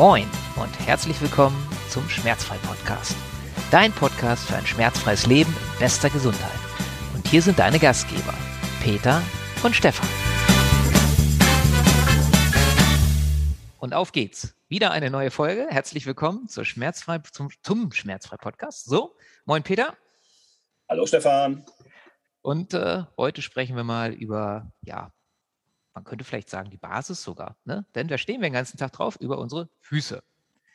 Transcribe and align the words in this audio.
Moin 0.00 0.26
und 0.56 0.86
herzlich 0.86 1.20
willkommen 1.20 1.54
zum 1.90 2.08
Schmerzfrei-Podcast. 2.08 3.14
Dein 3.70 3.92
Podcast 3.92 4.48
für 4.48 4.56
ein 4.56 4.64
schmerzfreies 4.64 5.26
Leben 5.26 5.54
in 5.74 5.78
bester 5.78 6.08
Gesundheit. 6.08 6.58
Und 7.14 7.28
hier 7.28 7.42
sind 7.42 7.58
deine 7.58 7.78
Gastgeber, 7.78 8.32
Peter 8.82 9.20
und 9.62 9.76
Stefan. 9.76 10.08
Und 13.78 13.92
auf 13.92 14.12
geht's. 14.12 14.56
Wieder 14.68 14.90
eine 14.90 15.10
neue 15.10 15.30
Folge. 15.30 15.66
Herzlich 15.68 16.06
willkommen 16.06 16.48
zur 16.48 16.64
Schmerzfrei, 16.64 17.18
zum, 17.30 17.50
zum 17.62 17.92
Schmerzfrei-Podcast. 17.92 18.86
So, 18.86 19.14
moin 19.44 19.62
Peter. 19.62 19.94
Hallo 20.88 21.04
Stefan. 21.04 21.66
Und 22.40 22.72
äh, 22.72 23.02
heute 23.18 23.42
sprechen 23.42 23.76
wir 23.76 23.84
mal 23.84 24.14
über, 24.14 24.72
ja, 24.80 25.12
man 25.94 26.04
könnte 26.04 26.24
vielleicht 26.24 26.50
sagen, 26.50 26.70
die 26.70 26.76
Basis 26.76 27.22
sogar. 27.22 27.56
Ne? 27.64 27.84
Denn 27.94 28.08
da 28.08 28.18
stehen 28.18 28.40
wir 28.40 28.48
den 28.48 28.54
ganzen 28.54 28.78
Tag 28.78 28.92
drauf, 28.92 29.16
über 29.20 29.38
unsere 29.38 29.68
Füße. 29.80 30.22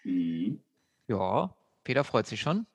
Mhm. 0.03 0.61
Ja, 1.07 1.55
Peter 1.83 2.03
freut 2.03 2.27
sich 2.27 2.41
schon. 2.41 2.65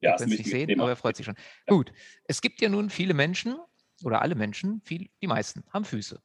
Ja, 0.00 0.14
es 0.14 0.26
nicht 0.26 0.44
sehen, 0.44 0.68
Thema. 0.68 0.84
aber 0.84 0.92
er 0.92 0.96
freut 0.96 1.16
sich 1.16 1.26
schon. 1.26 1.36
Ja. 1.66 1.74
Gut, 1.74 1.92
es 2.24 2.40
gibt 2.40 2.60
ja 2.60 2.68
nun 2.68 2.90
viele 2.90 3.14
Menschen 3.14 3.58
oder 4.04 4.22
alle 4.22 4.34
Menschen, 4.36 4.80
viel, 4.84 5.08
die 5.20 5.26
meisten 5.26 5.64
haben 5.72 5.84
Füße. 5.84 6.20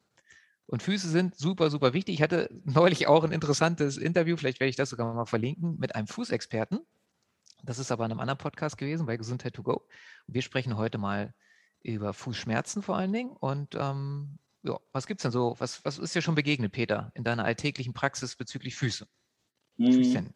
Und 0.68 0.84
Füße 0.84 1.10
sind 1.10 1.36
super, 1.36 1.70
super 1.70 1.94
wichtig. 1.94 2.16
Ich 2.16 2.22
hatte 2.22 2.50
neulich 2.66 3.08
auch 3.08 3.24
ein 3.24 3.32
interessantes 3.32 3.98
Interview, 3.98 4.38
vielleicht 4.38 4.60
werde 4.60 4.70
ich 4.70 4.76
das 4.76 4.90
sogar 4.90 5.12
mal 5.14 5.26
verlinken, 5.26 5.78
mit 5.80 5.96
einem 5.96 6.08
Fußexperten. 6.08 6.80
Das 7.64 7.80
ist 7.80 7.92
aber 7.92 8.06
in 8.06 8.12
einem 8.12 8.20
anderen 8.20 8.38
Podcast 8.38 8.78
gewesen, 8.78 9.06
bei 9.06 9.18
Gesundheit 9.18 9.54
to 9.54 9.64
go. 9.64 9.88
Wir 10.28 10.42
sprechen 10.42 10.78
heute 10.78 10.98
mal 10.98 11.34
über 11.82 12.14
Fußschmerzen 12.14 12.82
vor 12.82 12.98
allen 12.98 13.14
Dingen. 13.14 13.32
Und 13.32 13.76
ähm, 13.76 14.38
ja, 14.64 14.80
was 14.92 15.08
gibt 15.08 15.20
es 15.20 15.24
denn 15.24 15.32
so? 15.32 15.56
Was, 15.60 15.84
was 15.86 16.00
ist 16.00 16.16
dir 16.16 16.22
schon 16.22 16.36
begegnet, 16.36 16.72
Peter, 16.72 17.12
in 17.16 17.24
deiner 17.24 17.46
alltäglichen 17.46 17.94
Praxis 17.94 18.36
bezüglich 18.36 18.76
Füße? 18.76 19.08
Hm. 19.78 20.34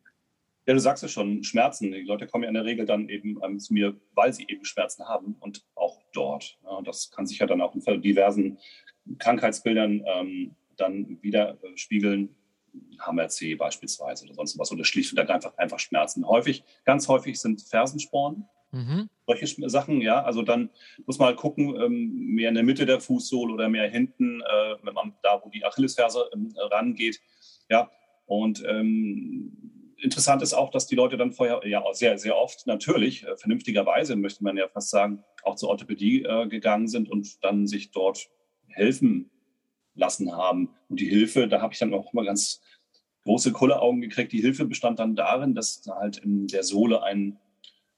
Ja, 0.65 0.73
du 0.73 0.79
sagst 0.79 1.03
es 1.03 1.11
schon, 1.11 1.43
Schmerzen. 1.43 1.93
Die 1.93 2.01
Leute 2.01 2.27
kommen 2.27 2.43
ja 2.43 2.49
in 2.49 2.55
der 2.55 2.65
Regel 2.65 2.85
dann 2.85 3.07
eben 3.07 3.39
ähm, 3.41 3.57
zu 3.57 3.73
mir, 3.73 3.95
weil 4.13 4.33
sie 4.33 4.45
eben 4.49 4.65
Schmerzen 4.65 5.07
haben 5.07 5.37
und 5.39 5.65
auch 5.75 6.03
dort. 6.11 6.57
Ja, 6.63 6.81
das 6.81 7.09
kann 7.09 7.25
sich 7.25 7.39
ja 7.39 7.45
dann 7.45 7.61
auch 7.61 7.73
in 7.73 8.01
diversen 8.01 8.57
Krankheitsbildern 9.17 10.03
ähm, 10.05 10.55
dann 10.75 11.17
widerspiegeln. 11.21 12.35
HMRC 12.99 13.57
beispielsweise 13.57 14.25
oder 14.25 14.35
sonst 14.35 14.59
was 14.59 14.71
oder 14.71 14.83
schlicht 14.83 15.11
und 15.11 15.19
einfach, 15.19 15.57
einfach 15.57 15.79
Schmerzen. 15.79 16.27
Häufig, 16.27 16.63
ganz 16.85 17.07
häufig 17.07 17.39
sind 17.39 17.61
Fersensporen. 17.61 18.47
Mhm. 18.77 19.09
Solche 19.25 19.69
Sachen, 19.69 20.01
ja. 20.01 20.23
Also 20.23 20.43
dann 20.43 20.69
muss 21.05 21.17
man 21.17 21.29
halt 21.29 21.37
gucken, 21.37 21.75
ähm, 21.81 22.35
mehr 22.35 22.49
in 22.49 22.55
der 22.55 22.63
Mitte 22.63 22.85
der 22.85 22.99
Fußsohle 22.99 23.53
oder 23.53 23.69
mehr 23.69 23.89
hinten, 23.89 24.41
äh, 24.41 24.75
wenn 24.83 24.93
man 24.93 25.13
da, 25.23 25.41
wo 25.43 25.49
die 25.49 25.65
Achillesferse 25.65 26.29
ähm, 26.33 26.53
rangeht. 26.55 27.19
Ja. 27.69 27.89
Und 28.25 28.63
ähm, 28.67 29.93
interessant 29.97 30.41
ist 30.41 30.53
auch, 30.53 30.69
dass 30.69 30.85
die 30.85 30.95
Leute 30.95 31.17
dann 31.17 31.31
vorher, 31.31 31.61
ja, 31.65 31.83
sehr, 31.93 32.17
sehr 32.17 32.37
oft 32.37 32.67
natürlich, 32.67 33.25
äh, 33.25 33.35
vernünftigerweise, 33.35 34.15
möchte 34.15 34.43
man 34.43 34.57
ja 34.57 34.67
fast 34.67 34.89
sagen, 34.91 35.23
auch 35.43 35.55
zur 35.55 35.69
Orthopädie 35.69 36.23
äh, 36.23 36.47
gegangen 36.47 36.87
sind 36.87 37.09
und 37.09 37.43
dann 37.43 37.65
sich 37.67 37.91
dort 37.91 38.29
helfen 38.67 39.31
lassen 39.95 40.35
haben. 40.35 40.69
Und 40.89 40.99
die 40.99 41.09
Hilfe, 41.09 41.47
da 41.47 41.61
habe 41.61 41.73
ich 41.73 41.79
dann 41.79 41.93
auch 41.93 42.13
immer 42.13 42.23
ganz 42.23 42.61
große 43.23 43.51
Kulleraugen 43.51 44.01
gekriegt. 44.01 44.31
Die 44.31 44.41
Hilfe 44.41 44.65
bestand 44.65 44.99
dann 44.99 45.15
darin, 45.15 45.55
dass 45.55 45.83
halt 45.89 46.17
in 46.17 46.47
der 46.47 46.63
Sohle 46.63 47.03
ein, 47.03 47.39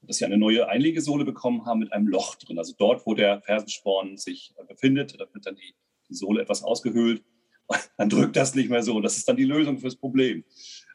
dass 0.02 0.18
sie 0.18 0.26
eine 0.26 0.38
neue 0.38 0.68
Einlegesohle 0.68 1.26
bekommen 1.26 1.66
haben 1.66 1.80
mit 1.80 1.92
einem 1.94 2.08
Loch 2.08 2.36
drin. 2.36 2.58
Also 2.58 2.74
dort, 2.78 3.06
wo 3.06 3.14
der 3.14 3.42
Fersensporn 3.42 4.18
sich 4.18 4.54
befindet, 4.68 5.20
da 5.20 5.26
wird 5.34 5.46
dann 5.46 5.56
die, 5.56 5.76
die 6.10 6.14
Sohle 6.14 6.42
etwas 6.42 6.64
ausgehöhlt. 6.64 7.24
Dann 7.98 8.10
drückt 8.10 8.36
das 8.36 8.56
nicht 8.56 8.72
mehr 8.72 8.82
so. 8.82 9.00
Das 9.00 9.18
ist 9.18 9.28
dann 9.30 9.38
die 9.38 9.44
Lösung 9.44 9.78
fürs 9.78 9.96
Problem. 9.96 10.44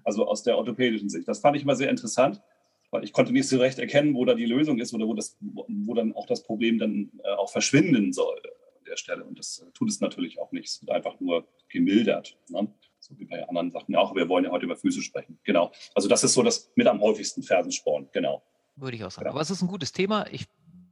Also 0.02 0.26
aus 0.26 0.42
der 0.42 0.58
orthopädischen 0.58 1.08
Sicht. 1.08 1.28
Das 1.28 1.38
fand 1.38 1.56
ich 1.56 1.62
immer 1.62 1.76
sehr 1.76 1.88
interessant, 1.88 2.42
weil 2.90 3.04
ich 3.04 3.12
konnte 3.12 3.32
nicht 3.32 3.46
so 3.46 3.58
recht 3.58 3.78
erkennen, 3.78 4.16
wo 4.16 4.24
da 4.24 4.34
die 4.34 4.44
Lösung 4.44 4.80
ist 4.80 4.92
oder 4.92 5.06
wo, 5.06 5.14
das, 5.14 5.36
wo 5.40 5.94
dann 5.94 6.12
auch 6.14 6.26
das 6.26 6.42
Problem 6.42 6.80
dann 6.80 7.12
äh, 7.22 7.28
auch 7.28 7.48
verschwinden 7.48 8.12
soll 8.12 8.40
der 8.84 8.96
Stelle. 8.96 9.24
Und 9.24 9.38
das 9.38 9.64
tut 9.74 9.88
es 9.88 10.00
natürlich 10.00 10.38
auch 10.38 10.52
nicht. 10.52 10.68
Es 10.68 10.80
wird 10.80 10.90
einfach 10.90 11.18
nur 11.20 11.46
gemildert. 11.68 12.36
Ne? 12.48 12.72
So 13.00 13.18
wie 13.18 13.24
bei 13.24 13.46
anderen 13.48 13.70
Sachen 13.70 13.94
auch. 13.96 14.14
Wir 14.14 14.28
wollen 14.28 14.44
ja 14.44 14.50
heute 14.50 14.64
über 14.64 14.76
Füße 14.76 15.02
sprechen. 15.02 15.38
Genau. 15.44 15.72
Also 15.94 16.08
das 16.08 16.24
ist 16.24 16.34
so 16.34 16.42
das 16.42 16.72
mit 16.74 16.86
am 16.86 17.00
häufigsten 17.00 17.42
Fersensporn. 17.42 18.08
Genau. 18.12 18.42
Würde 18.76 18.96
ich 18.96 19.04
auch 19.04 19.10
sagen. 19.10 19.24
Genau. 19.24 19.34
Aber 19.34 19.40
es 19.40 19.50
ist 19.50 19.62
ein 19.62 19.68
gutes 19.68 19.92
Thema. 19.92 20.26
Ich 20.30 20.46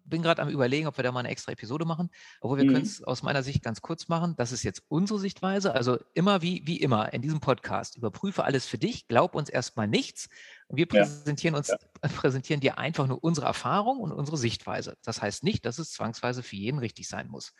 bin 0.05 0.23
gerade 0.23 0.43
am 0.43 0.49
Überlegen, 0.49 0.87
ob 0.87 0.97
wir 0.99 1.05
da 1.05 1.11
mal 1.11 1.21
eine 1.21 1.31
extra 1.31 1.53
Episode 1.53 1.85
machen. 1.85 2.11
Obwohl 2.41 2.59
wir 2.59 2.65
mhm. 2.65 2.73
können 2.73 2.85
es 2.85 3.03
aus 3.03 3.23
meiner 3.23 3.43
Sicht 3.43 3.63
ganz 3.63 3.81
kurz 3.81 4.09
machen. 4.09 4.35
Das 4.37 4.53
ist 4.53 4.63
jetzt 4.63 4.83
unsere 4.89 5.19
Sichtweise. 5.19 5.75
Also 5.75 5.99
immer 6.15 6.43
wie, 6.43 6.63
wie 6.67 6.77
immer 6.77 7.13
in 7.13 7.23
diesem 7.23 7.41
Podcast. 7.41 7.97
Überprüfe 7.97 8.45
alles 8.45 8.67
für 8.67 8.79
dich. 8.79 9.09
Glaub 9.09 9.35
uns 9.35 9.49
erstmal 9.49 9.89
nichts. 9.89 10.29
Und 10.69 10.77
wir 10.77 10.87
präsentieren 10.87 11.55
ja. 11.55 11.59
uns, 11.59 11.69
ja. 11.69 11.77
präsentieren 12.17 12.61
dir 12.61 12.79
einfach 12.79 13.07
nur 13.07 13.25
unsere 13.25 13.47
Erfahrung 13.47 13.99
und 13.99 14.13
unsere 14.13 14.37
Sichtweise. 14.37 14.97
Das 15.03 15.23
heißt 15.23 15.45
nicht, 15.45 15.65
dass 15.65 15.79
es 15.79 15.93
zwangsweise 15.93 16.43
für 16.43 16.57
jeden 16.57 16.79
richtig 16.79 17.09
sein 17.09 17.29
muss. 17.29 17.55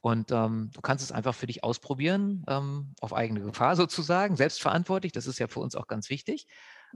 Und 0.00 0.32
ähm, 0.32 0.70
du 0.74 0.80
kannst 0.80 1.04
es 1.04 1.12
einfach 1.12 1.34
für 1.34 1.46
dich 1.46 1.62
ausprobieren, 1.62 2.44
ähm, 2.48 2.92
auf 3.00 3.14
eigene 3.14 3.40
Gefahr 3.40 3.76
sozusagen, 3.76 4.36
selbstverantwortlich. 4.36 5.12
Das 5.12 5.28
ist 5.28 5.38
ja 5.38 5.46
für 5.46 5.60
uns 5.60 5.76
auch 5.76 5.86
ganz 5.86 6.10
wichtig, 6.10 6.48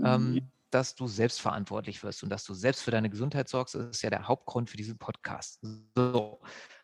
ähm, 0.04 0.32
mhm. 0.32 0.50
Dass 0.76 0.94
du 0.94 1.06
selbstverantwortlich 1.06 2.04
wirst 2.04 2.22
und 2.22 2.28
dass 2.28 2.44
du 2.44 2.52
selbst 2.52 2.82
für 2.82 2.90
deine 2.90 3.08
Gesundheit 3.08 3.48
sorgst. 3.48 3.74
Ist 3.74 4.02
ja 4.02 4.10
der 4.10 4.28
Hauptgrund 4.28 4.68
für 4.68 4.76
diesen 4.76 4.98
Podcast. 4.98 5.58
So, 5.96 6.42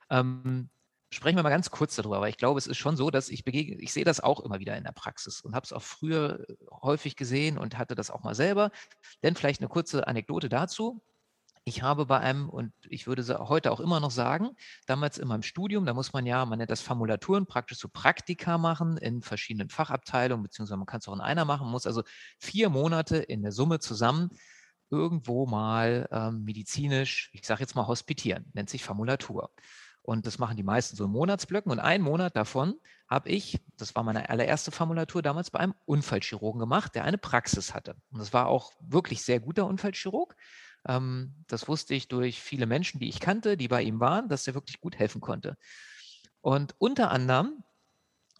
ähm, 0.09 0.71
sprechen 1.11 1.37
wir 1.37 1.43
mal 1.43 1.51
ganz 1.51 1.71
kurz 1.71 1.95
darüber, 1.97 2.23
weil 2.23 2.31
ich 2.31 2.39
glaube, 2.39 2.59
es 2.59 2.67
ist 2.67 2.79
schon 2.79 2.97
so, 2.97 3.11
dass 3.11 3.29
ich 3.29 3.45
begegne, 3.45 3.77
ich 3.77 3.93
sehe 3.93 4.05
das 4.05 4.21
auch 4.21 4.41
immer 4.41 4.61
wieder 4.61 4.79
in 4.79 4.85
der 4.85 4.93
Praxis 4.93 5.43
und 5.43 5.55
habe 5.55 5.65
es 5.65 5.75
auch 5.75 5.83
früher 5.83 6.49
äh, 6.49 6.55
häufig 6.81 7.17
gesehen 7.17 7.59
und 7.59 7.77
hatte 7.77 7.95
das 7.95 8.11
auch 8.11 8.23
mal 8.23 8.35
selber. 8.35 8.71
Denn 9.23 9.37
vielleicht 9.37 9.61
eine 9.61 9.69
kurze 9.69 10.07
Anekdote 10.07 10.49
dazu. 10.49 11.03
Ich 11.65 11.83
habe 11.83 12.07
bei 12.07 12.19
einem, 12.19 12.49
und 12.49 12.73
ich 12.89 13.07
würde 13.07 13.25
heute 13.49 13.71
auch 13.71 13.79
immer 13.79 14.01
noch 14.01 14.11
sagen, 14.11 14.51
damals 14.87 15.19
in 15.19 15.29
meinem 15.29 15.43
Studium, 15.43 15.87
da 15.87 15.95
muss 15.95 16.13
man 16.13 16.27
ja, 16.27 16.45
man 16.45 16.59
nennt 16.59 16.71
das 16.71 16.81
Formulaturen, 16.81 17.47
praktisch 17.47 17.79
so 17.79 17.89
Praktika 17.89 18.59
machen 18.59 18.97
in 18.97 19.23
verschiedenen 19.23 19.69
Fachabteilungen, 19.69 20.43
beziehungsweise 20.43 20.77
man 20.77 20.87
kann 20.87 20.99
es 20.99 21.07
auch 21.07 21.15
in 21.15 21.21
einer 21.21 21.45
machen, 21.45 21.69
muss 21.69 21.87
also 21.87 22.03
vier 22.41 22.69
Monate 22.69 23.19
in 23.19 23.43
der 23.43 23.53
Summe 23.53 23.79
zusammen 23.79 24.31
irgendwo 24.91 25.47
mal 25.47 26.09
ähm, 26.11 26.45
medizinisch, 26.45 27.31
ich 27.33 27.47
sage 27.47 27.61
jetzt 27.61 27.77
mal 27.77 27.87
hospitieren, 27.87 28.51
nennt 28.53 28.69
sich 28.69 28.85
Formulatur. 28.85 29.51
Und 30.03 30.27
das 30.27 30.39
machen 30.39 30.57
die 30.57 30.65
meisten 30.65 30.97
so 30.97 31.05
in 31.05 31.13
Monatsblöcken. 31.13 31.71
Und 31.71 31.79
einen 31.79 32.03
Monat 32.03 32.37
davon 32.37 32.75
habe 33.09 33.29
ich, 33.31 33.65
das 33.77 33.95
war 33.95 34.03
meine 34.03 34.29
allererste 34.29 34.73
Formulatur 34.73 35.23
damals 35.23 35.51
bei 35.51 35.61
einem 35.61 35.75
Unfallchirurgen 35.85 36.59
gemacht, 36.59 36.95
der 36.97 37.05
eine 37.05 37.19
Praxis 37.19 37.73
hatte. 37.73 37.95
Und 38.11 38.19
das 38.19 38.33
war 38.33 38.49
auch 38.49 38.73
wirklich 38.81 39.23
sehr 39.23 39.39
guter 39.39 39.67
Unfallchirurg. 39.67 40.35
Ähm, 40.87 41.45
das 41.47 41.69
wusste 41.69 41.95
ich 41.95 42.09
durch 42.09 42.41
viele 42.41 42.67
Menschen, 42.67 43.01
die 43.01 43.09
ich 43.09 43.21
kannte, 43.21 43.57
die 43.57 43.69
bei 43.69 43.83
ihm 43.83 44.01
waren, 44.01 44.29
dass 44.29 44.47
er 44.47 44.55
wirklich 44.55 44.81
gut 44.81 44.99
helfen 44.99 45.21
konnte. 45.21 45.57
Und 46.41 46.75
unter 46.79 47.11
anderem 47.11 47.63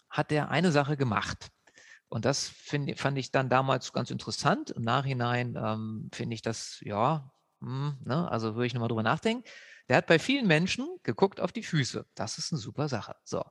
hat 0.09 0.31
er 0.31 0.49
eine 0.49 0.71
Sache 0.71 0.97
gemacht. 0.97 1.49
Und 2.09 2.25
das 2.25 2.47
find, 2.47 2.99
fand 2.99 3.17
ich 3.17 3.31
dann 3.31 3.49
damals 3.49 3.91
ganz 3.91 4.11
interessant. 4.11 4.69
Im 4.69 4.83
Nachhinein 4.83 5.55
ähm, 5.57 6.09
finde 6.13 6.35
ich 6.35 6.43
das, 6.43 6.79
ja, 6.81 7.31
mh, 7.59 7.69
hm, 7.69 7.97
ne, 8.05 8.31
also 8.31 8.55
würde 8.55 8.67
ich 8.67 8.73
nochmal 8.73 8.89
drüber 8.89 9.03
nachdenken. 9.03 9.43
Der 9.89 9.97
hat 9.97 10.07
bei 10.07 10.19
vielen 10.19 10.45
Menschen 10.47 10.87
geguckt 11.03 11.39
auf 11.39 11.51
die 11.51 11.63
Füße. 11.63 12.05
Das 12.13 12.37
ist 12.37 12.51
eine 12.51 12.59
super 12.59 12.87
Sache. 12.87 13.15
So. 13.23 13.43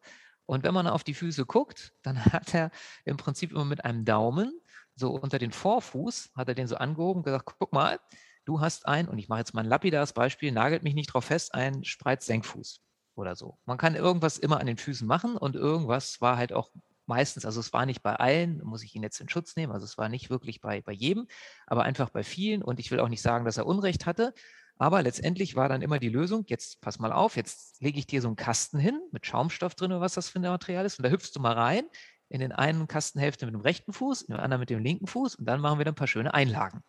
Und 0.47 0.65
wenn 0.65 0.75
man 0.75 0.87
auf 0.87 1.03
die 1.03 1.15
Füße 1.15 1.45
guckt, 1.45 1.93
dann 2.03 2.25
hat 2.33 2.55
er 2.55 2.71
im 3.05 3.17
Prinzip 3.17 3.51
immer 3.51 3.65
mit 3.65 3.85
einem 3.85 4.05
Daumen 4.05 4.61
so 4.95 5.11
unter 5.11 5.39
den 5.39 5.53
Vorfuß, 5.53 6.31
hat 6.37 6.49
er 6.49 6.55
den 6.55 6.69
so 6.69 6.77
angehoben 6.77 7.21
und 7.21 7.25
gesagt, 7.25 7.47
guck 7.59 7.73
mal, 7.73 7.99
du 8.45 8.61
hast 8.61 8.87
ein, 8.87 9.09
und 9.09 9.19
ich 9.19 9.29
mache 9.29 9.41
jetzt 9.41 9.55
mal 9.55 9.63
ein 9.63 9.69
lapidares 9.69 10.13
Beispiel, 10.13 10.53
nagelt 10.53 10.83
mich 10.83 10.95
nicht 10.95 11.09
drauf 11.13 11.27
fest, 11.27 11.55
ein 11.55 11.85
Spreiz-Senkfuß 11.85 12.81
oder 13.15 13.37
so. 13.37 13.59
Man 13.67 13.79
kann 13.79 13.95
irgendwas 13.95 14.39
immer 14.39 14.61
an 14.61 14.67
den 14.67 14.77
Füßen 14.77 15.07
machen 15.07 15.37
und 15.37 15.57
irgendwas 15.57 16.21
war 16.21 16.37
halt 16.37 16.53
auch 16.53 16.71
meistens, 17.07 17.45
also 17.45 17.61
es 17.61 17.73
war 17.73 17.87
nicht 17.87 18.03
bei 18.03 18.15
allen, 18.15 18.63
muss 18.65 18.83
ich 18.83 18.95
ihn 18.95 19.03
jetzt 19.03 19.21
in 19.21 19.29
Schutz 19.29 19.57
nehmen, 19.57 19.73
also 19.73 19.85
es 19.85 19.99
war 19.99 20.09
nicht 20.09 20.31
wirklich 20.31 20.61
bei, 20.61 20.81
bei 20.83 20.93
jedem, 20.93 21.27
aber 21.67 21.83
einfach 21.83 22.11
bei 22.11 22.23
vielen 22.23 22.63
und 22.63 22.81
ich 22.81 22.91
will 22.91 23.01
auch 23.01 23.09
nicht 23.09 23.23
sagen, 23.23 23.45
dass 23.45 23.57
er 23.59 23.67
Unrecht 23.67 24.07
hatte, 24.07 24.33
aber 24.79 25.03
letztendlich 25.03 25.55
war 25.55 25.69
dann 25.69 25.83
immer 25.83 25.99
die 25.99 26.09
Lösung, 26.09 26.45
jetzt 26.47 26.81
pass 26.81 26.99
mal 26.99 27.13
auf, 27.13 27.37
jetzt 27.37 27.81
lege 27.81 27.99
ich 27.99 28.07
dir 28.07 28.23
so 28.23 28.29
einen 28.29 28.37
Kasten 28.37 28.79
hin 28.79 29.01
mit 29.11 29.27
Schaumstoff 29.27 29.75
drin 29.75 29.93
oder 29.93 30.01
was 30.01 30.15
das 30.15 30.29
für 30.29 30.39
ein 30.39 30.43
Material 30.43 30.87
ist 30.87 30.99
und 30.99 31.05
da 31.05 31.11
hüpfst 31.11 31.33
du 31.35 31.41
mal 31.41 31.55
rein 31.55 31.85
in 32.29 32.41
den 32.41 32.53
einen 32.53 32.89
Kastenhälfte 32.89 33.45
mit 33.45 33.55
dem 33.55 33.61
rechten 33.61 33.93
Fuß, 33.93 34.23
in 34.23 34.35
den 34.35 34.41
anderen 34.41 34.61
mit 34.61 34.71
dem 34.71 34.83
linken 34.83 35.07
Fuß 35.07 35.35
und 35.35 35.45
dann 35.45 35.61
machen 35.61 35.79
wir 35.79 35.85
dann 35.85 35.93
ein 35.93 35.97
paar 35.97 36.07
schöne 36.07 36.33
Einlagen. 36.33 36.83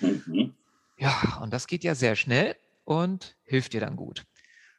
Mhm. 0.00 0.49
Ja, 1.00 1.38
und 1.42 1.52
das 1.52 1.66
geht 1.66 1.82
ja 1.82 1.94
sehr 1.94 2.14
schnell 2.14 2.56
und 2.84 3.36
hilft 3.44 3.72
dir 3.72 3.80
dann 3.80 3.96
gut. 3.96 4.24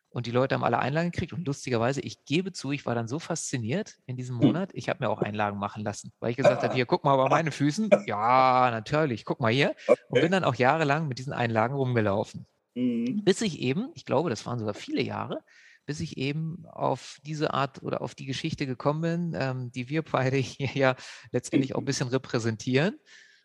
Und 0.09 0.25
die 0.25 0.31
Leute 0.31 0.55
haben 0.55 0.63
alle 0.63 0.79
Einlagen 0.79 1.11
gekriegt. 1.11 1.31
Und 1.31 1.47
lustigerweise, 1.47 2.01
ich 2.01 2.25
gebe 2.25 2.51
zu, 2.51 2.71
ich 2.71 2.85
war 2.85 2.95
dann 2.95 3.07
so 3.07 3.17
fasziniert 3.17 3.97
in 4.05 4.17
diesem 4.17 4.39
hm. 4.39 4.47
Monat, 4.47 4.69
ich 4.73 4.89
habe 4.89 5.03
mir 5.03 5.09
auch 5.09 5.21
Einlagen 5.21 5.57
machen 5.57 5.83
lassen, 5.83 6.11
weil 6.19 6.31
ich 6.31 6.37
gesagt 6.37 6.63
habe, 6.63 6.73
hier, 6.73 6.85
guck 6.85 7.05
mal 7.05 7.15
bei 7.15 7.29
meinen 7.29 7.51
Füßen. 7.51 7.89
Ja, 8.05 8.69
natürlich, 8.71 9.23
guck 9.23 9.39
mal 9.39 9.51
hier. 9.51 9.73
Und 10.09 10.21
bin 10.21 10.31
dann 10.31 10.43
auch 10.43 10.55
jahrelang 10.55 11.07
mit 11.07 11.17
diesen 11.17 11.33
Einlagen 11.33 11.75
rumgelaufen. 11.75 12.45
Mhm. 12.75 13.23
Bis 13.23 13.41
ich 13.41 13.59
eben, 13.59 13.91
ich 13.95 14.05
glaube, 14.05 14.29
das 14.29 14.45
waren 14.45 14.59
sogar 14.59 14.73
viele 14.73 15.01
Jahre, 15.01 15.43
bis 15.85 16.01
ich 16.01 16.17
eben 16.17 16.65
auf 16.67 17.19
diese 17.23 17.53
Art 17.53 17.81
oder 17.81 18.01
auf 18.01 18.13
die 18.13 18.25
Geschichte 18.25 18.65
gekommen 18.65 19.01
bin, 19.01 19.33
ähm, 19.35 19.71
die 19.71 19.87
wir 19.87 20.03
beide 20.03 20.37
hier 20.37 20.69
ja 20.73 20.95
letztendlich 21.31 21.73
auch 21.73 21.79
ein 21.79 21.85
bisschen 21.85 22.09
repräsentieren, 22.09 22.99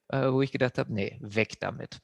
äh, 0.08 0.30
wo 0.30 0.42
ich 0.42 0.50
gedacht 0.50 0.78
habe, 0.78 0.92
nee, 0.92 1.16
weg 1.20 1.60
damit. 1.60 2.00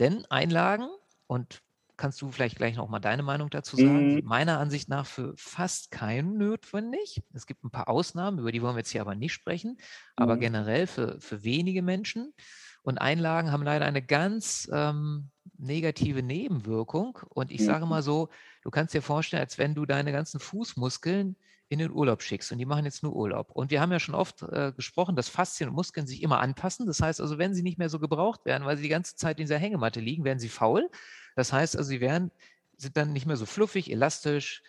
Denn 0.00 0.24
Einlagen, 0.30 0.88
und 1.26 1.62
kannst 1.96 2.20
du 2.22 2.32
vielleicht 2.32 2.56
gleich 2.56 2.76
noch 2.76 2.88
mal 2.88 2.98
deine 2.98 3.22
Meinung 3.22 3.50
dazu 3.50 3.76
sagen, 3.76 4.14
mhm. 4.16 4.22
meiner 4.24 4.58
Ansicht 4.58 4.88
nach 4.88 5.06
für 5.06 5.34
fast 5.36 5.90
keinen 5.90 6.38
notwendig. 6.38 7.22
Es 7.34 7.46
gibt 7.46 7.62
ein 7.62 7.70
paar 7.70 7.88
Ausnahmen, 7.88 8.38
über 8.38 8.50
die 8.50 8.62
wollen 8.62 8.74
wir 8.74 8.80
jetzt 8.80 8.90
hier 8.90 9.02
aber 9.02 9.14
nicht 9.14 9.34
sprechen, 9.34 9.76
aber 10.16 10.36
mhm. 10.36 10.40
generell 10.40 10.86
für, 10.86 11.20
für 11.20 11.44
wenige 11.44 11.82
Menschen. 11.82 12.32
Und 12.82 12.98
Einlagen 12.98 13.52
haben 13.52 13.62
leider 13.62 13.84
eine 13.84 14.00
ganz 14.00 14.68
ähm, 14.72 15.28
negative 15.58 16.22
Nebenwirkung. 16.22 17.18
Und 17.28 17.52
ich 17.52 17.62
sage 17.62 17.84
mhm. 17.84 17.90
mal 17.90 18.02
so, 18.02 18.30
du 18.62 18.70
kannst 18.70 18.94
dir 18.94 19.02
vorstellen, 19.02 19.42
als 19.42 19.58
wenn 19.58 19.74
du 19.74 19.84
deine 19.84 20.12
ganzen 20.12 20.40
Fußmuskeln 20.40 21.36
in 21.70 21.78
den 21.78 21.92
Urlaub 21.92 22.20
schickst 22.20 22.50
und 22.50 22.58
die 22.58 22.66
machen 22.66 22.84
jetzt 22.84 23.04
nur 23.04 23.14
Urlaub. 23.14 23.52
Und 23.52 23.70
wir 23.70 23.80
haben 23.80 23.92
ja 23.92 24.00
schon 24.00 24.16
oft 24.16 24.42
äh, 24.42 24.72
gesprochen, 24.72 25.14
dass 25.14 25.28
Faszien 25.28 25.70
und 25.70 25.76
Muskeln 25.76 26.04
sich 26.04 26.20
immer 26.20 26.40
anpassen. 26.40 26.84
Das 26.84 27.00
heißt 27.00 27.20
also, 27.20 27.38
wenn 27.38 27.54
sie 27.54 27.62
nicht 27.62 27.78
mehr 27.78 27.88
so 27.88 28.00
gebraucht 28.00 28.44
werden, 28.44 28.64
weil 28.64 28.76
sie 28.76 28.82
die 28.82 28.88
ganze 28.88 29.14
Zeit 29.14 29.38
in 29.38 29.44
dieser 29.44 29.56
Hängematte 29.56 30.00
liegen, 30.00 30.24
werden 30.24 30.40
sie 30.40 30.48
faul. 30.48 30.90
Das 31.36 31.52
heißt 31.52 31.76
also, 31.76 31.88
sie 31.88 32.00
werden, 32.00 32.32
sind 32.76 32.96
dann 32.96 33.12
nicht 33.12 33.24
mehr 33.24 33.36
so 33.36 33.46
fluffig, 33.46 33.88
elastisch. 33.88 34.64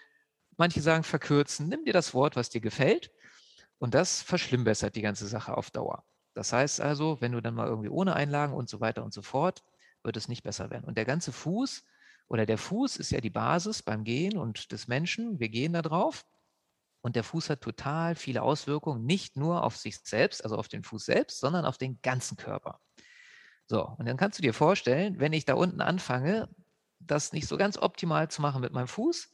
Manche 0.57 0.79
sagen 0.81 1.03
verkürzen. 1.03 1.69
Nimm 1.69 1.85
dir 1.85 1.93
das 1.93 2.13
Wort, 2.13 2.35
was 2.35 2.51
dir 2.51 2.61
gefällt. 2.61 3.11
Und 3.79 3.95
das 3.95 4.21
verschlimmbessert 4.21 4.95
die 4.95 5.01
ganze 5.01 5.25
Sache 5.25 5.57
auf 5.57 5.71
Dauer. 5.71 6.05
Das 6.35 6.53
heißt 6.53 6.81
also, 6.81 7.19
wenn 7.19 7.31
du 7.31 7.41
dann 7.41 7.55
mal 7.55 7.67
irgendwie 7.67 7.89
ohne 7.89 8.15
Einlagen 8.15 8.53
und 8.53 8.69
so 8.69 8.79
weiter 8.79 9.03
und 9.03 9.11
so 9.11 9.23
fort, 9.23 9.63
wird 10.03 10.17
es 10.17 10.27
nicht 10.27 10.43
besser 10.43 10.69
werden. 10.69 10.85
Und 10.85 10.99
der 10.99 11.05
ganze 11.05 11.31
Fuß 11.31 11.83
oder 12.27 12.45
der 12.45 12.59
Fuß 12.59 12.97
ist 12.97 13.09
ja 13.09 13.21
die 13.21 13.31
Basis 13.31 13.81
beim 13.81 14.03
Gehen 14.03 14.37
und 14.37 14.71
des 14.71 14.87
Menschen. 14.87 15.39
Wir 15.39 15.49
gehen 15.49 15.73
da 15.73 15.81
drauf. 15.81 16.25
Und 17.01 17.15
der 17.15 17.23
Fuß 17.23 17.49
hat 17.49 17.61
total 17.61 18.15
viele 18.15 18.43
Auswirkungen, 18.43 19.05
nicht 19.05 19.35
nur 19.35 19.63
auf 19.63 19.75
sich 19.75 19.97
selbst, 20.03 20.43
also 20.43 20.55
auf 20.55 20.67
den 20.67 20.83
Fuß 20.83 21.05
selbst, 21.05 21.39
sondern 21.39 21.65
auf 21.65 21.77
den 21.77 21.99
ganzen 22.01 22.37
Körper. 22.37 22.79
So, 23.67 23.85
und 23.97 24.07
dann 24.07 24.17
kannst 24.17 24.37
du 24.37 24.43
dir 24.43 24.53
vorstellen, 24.53 25.19
wenn 25.19 25.33
ich 25.33 25.45
da 25.45 25.55
unten 25.55 25.81
anfange, 25.81 26.49
das 26.99 27.33
nicht 27.33 27.47
so 27.47 27.57
ganz 27.57 27.77
optimal 27.77 28.29
zu 28.29 28.41
machen 28.41 28.61
mit 28.61 28.73
meinem 28.73 28.87
Fuß, 28.87 29.29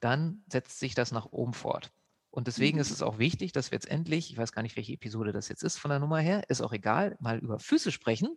dann 0.00 0.42
setzt 0.50 0.80
sich 0.80 0.94
das 0.94 1.12
nach 1.12 1.26
oben 1.26 1.54
fort. 1.54 1.92
Und 2.30 2.48
deswegen 2.48 2.78
ist 2.78 2.88
mhm. 2.88 2.94
es 2.94 3.02
auch 3.02 3.18
wichtig, 3.18 3.52
dass 3.52 3.70
wir 3.70 3.76
jetzt 3.76 3.88
endlich, 3.88 4.32
ich 4.32 4.36
weiß 4.36 4.52
gar 4.52 4.62
nicht, 4.62 4.74
welche 4.76 4.92
Episode 4.92 5.32
das 5.32 5.48
jetzt 5.48 5.62
ist 5.62 5.78
von 5.78 5.90
der 5.90 6.00
Nummer 6.00 6.18
her, 6.18 6.42
ist 6.48 6.62
auch 6.62 6.72
egal, 6.72 7.16
mal 7.20 7.38
über 7.38 7.60
Füße 7.60 7.92
sprechen. 7.92 8.36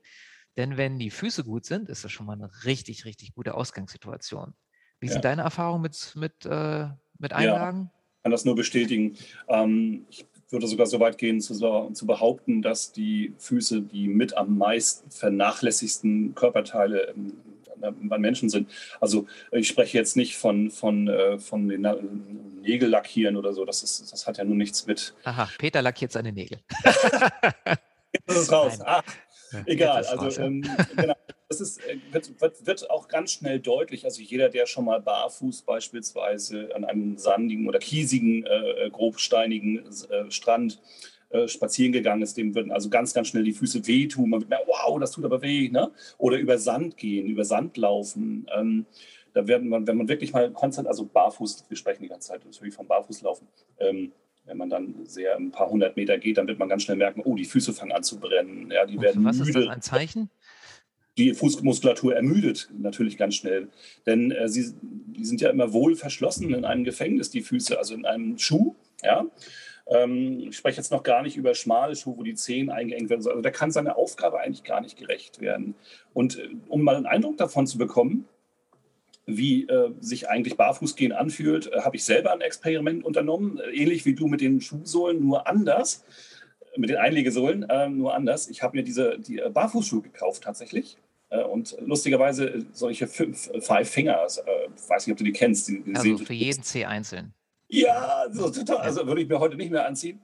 Denn 0.56 0.78
wenn 0.78 1.00
die 1.00 1.10
Füße 1.10 1.44
gut 1.44 1.66
sind, 1.66 1.90
ist 1.90 2.04
das 2.04 2.12
schon 2.12 2.26
mal 2.26 2.34
eine 2.34 2.52
richtig, 2.64 3.06
richtig 3.06 3.34
gute 3.34 3.56
Ausgangssituation. 3.56 4.54
Wie 5.00 5.08
ja. 5.08 5.14
sind 5.14 5.26
deine 5.26 5.44
Erfahrungen 5.44 5.82
mit, 5.82 6.14
mit, 6.16 6.46
äh, 6.46 6.90
mit 7.18 7.34
Einlagen? 7.34 7.92
Ja, 7.92 7.97
kann 8.28 8.32
das 8.34 8.44
nur 8.44 8.56
bestätigen. 8.56 9.16
Ähm, 9.48 10.06
ich 10.10 10.26
würde 10.50 10.68
sogar 10.68 10.86
so 10.86 11.00
weit 11.00 11.18
gehen, 11.18 11.40
zu, 11.40 11.54
zu, 11.94 12.06
behaupten, 12.06 12.62
dass 12.62 12.92
die 12.92 13.34
Füße 13.38 13.82
die 13.82 14.10
mit 14.10 14.36
am 14.36 14.58
meisten 14.58 15.10
vernachlässigsten 15.10 16.36
Körperteile 16.36 17.16
bei 17.78 18.18
Menschen 18.18 18.50
sind. 18.50 18.70
Also 19.00 19.28
ich 19.52 19.70
spreche 19.70 19.98
jetzt 19.98 20.18
nicht 20.18 20.36
von, 20.36 20.72
von, 20.72 21.08
äh, 21.08 21.40
von 21.40 21.70
den 21.70 21.88
Nägel 22.62 22.90
lackieren 22.90 23.38
oder 23.38 23.54
so. 23.54 23.64
Das, 23.64 23.82
ist, 23.82 24.12
das 24.12 24.28
hat 24.28 24.40
ja 24.40 24.44
nun 24.44 24.58
nichts 24.58 24.86
mit. 24.88 25.14
Aha, 25.24 25.50
Peter 25.58 25.82
lackiert 25.82 26.12
seine 26.12 26.34
Nägel. 26.34 26.60
das 28.26 28.42
ist 28.42 28.52
raus. 28.52 28.80
Ach, 28.84 29.04
egal. 29.66 30.04
Also 30.04 30.42
ähm, 30.42 30.66
genau. 30.98 31.16
Das 31.50 31.62
ist, 31.62 31.80
äh, 31.86 31.98
wird, 32.12 32.42
wird, 32.42 32.66
wird, 32.66 32.90
auch 32.90 33.08
ganz 33.08 33.32
schnell 33.32 33.60
deutlich. 33.60 34.04
Also 34.06 34.22
jeder, 34.22 34.50
der 34.50 34.66
schon 34.66 34.86
mal 34.86 35.00
barfuß 35.00 35.62
beispielsweise 35.62 36.76
an 36.76 36.84
einem 36.84 37.18
sandigen 37.18 37.68
oder 37.68 37.80
kiesigen, 37.80 38.46
äh, 38.46 38.86
äh 38.86 38.90
grobsteinigen 38.90 39.86
äh, 40.10 40.30
Strand 40.30 40.82
äh, 41.30 41.48
spazieren 41.48 41.92
gegangen 41.92 42.22
ist, 42.22 42.38
dem 42.38 42.56
würden 42.56 42.72
also 42.72 42.90
ganz, 42.90 43.14
ganz 43.14 43.30
schnell 43.30 43.44
die 43.44 43.54
Füße 43.54 43.88
wehtun. 43.88 44.30
Man 44.30 44.42
wird 44.42 44.50
merken, 44.50 44.68
wow, 44.68 45.00
das 45.00 45.12
tut 45.12 45.26
aber 45.26 45.42
weh. 45.42 45.70
Ne? 45.70 45.92
Oder 46.18 46.38
über 46.38 46.58
Sand 46.58 46.98
gehen, 46.98 47.28
über 47.28 47.46
Sand 47.46 47.78
laufen. 47.78 48.48
Ähm, 48.56 48.86
da 49.34 49.48
werden 49.48 49.70
man, 49.70 49.86
wenn 49.88 49.98
man 49.98 50.08
wirklich 50.10 50.34
mal 50.34 50.52
konstant, 50.52 50.88
also 50.88 51.06
barfuß, 51.06 51.66
wir 51.70 51.78
sprechen 51.78 52.04
die 52.04 52.10
ganze 52.10 52.30
Zeit 52.30 52.46
natürlich 52.46 52.74
vom 52.74 52.88
Barfußlaufen, 52.88 53.48
ähm, 53.80 54.12
wenn 54.46 54.58
man 54.58 54.70
dann 54.70 55.06
sehr 55.06 55.36
ein 55.36 55.52
paar 55.52 55.70
hundert 55.70 55.98
Meter 55.98 56.18
geht, 56.18 56.38
dann 56.38 56.48
wird 56.48 56.60
man 56.60 56.70
ganz 56.70 56.84
schnell 56.84 56.98
merken, 56.98 57.22
oh, 57.24 57.36
die 57.36 57.46
Füße 57.46 57.74
fangen 57.74 57.92
an 57.92 58.04
zu 58.04 58.20
brennen. 58.20 58.72
Ja, 58.72 58.86
die 58.86 59.00
werden 59.00 59.24
was 59.26 59.38
müde. 59.38 59.50
ist 59.50 59.56
das 59.56 59.68
ein 59.68 59.82
Zeichen? 59.82 60.30
Die 61.18 61.34
Fußmuskulatur 61.34 62.16
ermüdet 62.16 62.70
natürlich 62.78 63.18
ganz 63.18 63.36
schnell, 63.36 63.70
denn 64.06 64.32
äh, 64.32 64.48
sie 64.48 64.74
die 64.82 65.26
sind 65.26 65.42
ja 65.42 65.50
immer 65.50 65.74
wohl 65.74 65.96
verschlossen 65.96 66.54
in 66.54 66.64
einem 66.64 66.84
Gefängnis, 66.84 67.32
die 67.32 67.42
Füße, 67.42 67.78
also 67.78 67.96
in 67.96 68.06
einem 68.06 68.38
Schuh. 68.38 68.76
Ja, 69.04 69.26
ähm, 69.90 70.40
ich 70.50 70.58
spreche 70.58 70.78
jetzt 70.78 70.92
noch 70.92 71.04
gar 71.04 71.22
nicht 71.22 71.38
über 71.38 71.56
schmale 71.56 71.96
Schuhe, 71.96 72.18
wo 72.18 72.24
die 72.24 72.36
Zehen 72.36 72.70
eingeengt 72.70 73.10
werden. 73.10 73.26
Also 73.26 73.42
da 73.42 73.52
kann 73.52 73.72
seine 73.72 73.96
Aufgabe 73.96 74.40
eigentlich 74.40 74.64
gar 74.64 74.82
nicht 74.82 74.98
gerecht 74.98 75.40
werden. 75.40 75.76
Und 76.14 76.38
äh, 76.38 76.50
um 76.68 76.82
mal 76.82 76.96
einen 76.96 77.06
Eindruck 77.06 77.38
davon 77.38 77.68
zu 77.68 77.78
bekommen, 77.78 78.28
wie 79.26 79.68
äh, 79.68 79.92
sich 80.00 80.30
eigentlich 80.30 80.56
Barfußgehen 80.56 81.12
anfühlt, 81.12 81.72
äh, 81.72 81.82
habe 81.82 81.96
ich 81.96 82.06
selber 82.06 82.32
ein 82.32 82.42
Experiment 82.42 83.04
unternommen, 83.04 83.60
äh, 83.60 83.72
ähnlich 83.72 84.06
wie 84.06 84.16
du 84.16 84.28
mit 84.28 84.42
den 84.42 84.62
Schuhsohlen, 84.62 85.24
nur 85.24 85.48
anders, 85.48 86.06
äh, 86.74 86.80
mit 86.80 86.90
den 86.90 86.98
Einlegesohlen, 86.98 87.64
äh, 87.64 87.90
nur 87.90 88.14
anders. 88.14 88.50
Ich 88.50 88.64
habe 88.64 88.78
mir 88.78 88.84
diese 88.84 89.20
die 89.20 89.42
Barfußschuhe 89.54 90.02
gekauft 90.02 90.44
tatsächlich. 90.44 90.98
Und 91.30 91.76
lustigerweise 91.82 92.66
solche 92.72 93.08
fünf, 93.08 93.50
Five 93.60 93.90
Fingers, 93.90 94.42
weiß 94.88 95.08
nicht, 95.08 95.14
ob 95.14 95.18
du 95.18 95.26
die 95.26 95.34
kennst. 95.34 95.68
Die, 95.68 95.84
die 95.84 95.96
also 95.96 96.18
für 96.20 96.34
jeden 96.34 96.64
C 96.64 96.86
einzeln. 96.86 97.34
Ja, 97.68 98.28
so 98.32 98.50
total. 98.50 98.78
Also 98.78 99.06
würde 99.08 99.22
ich 99.22 99.28
mir 99.28 99.40
heute 99.40 99.58
nicht 99.58 99.72
mehr 99.72 99.86
anziehen. 99.86 100.22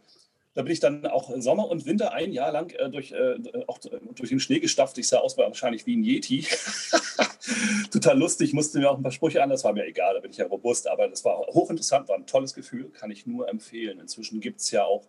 Da 0.54 0.62
bin 0.62 0.72
ich 0.72 0.80
dann 0.80 1.06
auch 1.08 1.32
Sommer 1.40 1.68
und 1.68 1.86
Winter 1.86 2.14
ein 2.14 2.32
Jahr 2.32 2.52
lang 2.52 2.70
äh, 2.72 2.90
durch, 2.90 3.12
äh, 3.12 3.36
auch 3.68 3.80
durch 4.16 4.30
den 4.30 4.40
Schnee 4.40 4.60
gestapft. 4.60 4.98
Ich 5.00 5.08
sah 5.08 5.18
aus 5.18 5.38
wahrscheinlich 5.38 5.86
wie 5.88 5.98
ein 5.98 6.04
Yeti. 6.04 6.46
total 7.92 8.20
lustig, 8.20 8.54
musste 8.54 8.80
mir 8.80 8.90
auch 8.90 8.98
ein 8.98 9.04
paar 9.04 9.12
Sprüche 9.12 9.42
an. 9.42 9.50
Das 9.50 9.64
war 9.64 9.74
mir 9.74 9.86
egal, 9.86 10.14
da 10.14 10.20
bin 10.20 10.32
ich 10.32 10.38
ja 10.38 10.46
robust. 10.46 10.88
Aber 10.88 11.08
das 11.08 11.26
war 11.26 11.40
hochinteressant, 11.48 12.08
war 12.08 12.18
ein 12.18 12.28
tolles 12.28 12.54
Gefühl, 12.54 12.90
kann 12.92 13.10
ich 13.10 13.26
nur 13.26 13.50
empfehlen. 13.50 14.00
Inzwischen 14.00 14.42
gibt 14.42 14.62
es 14.62 14.70
ja 14.70 14.84
auch, 14.86 15.08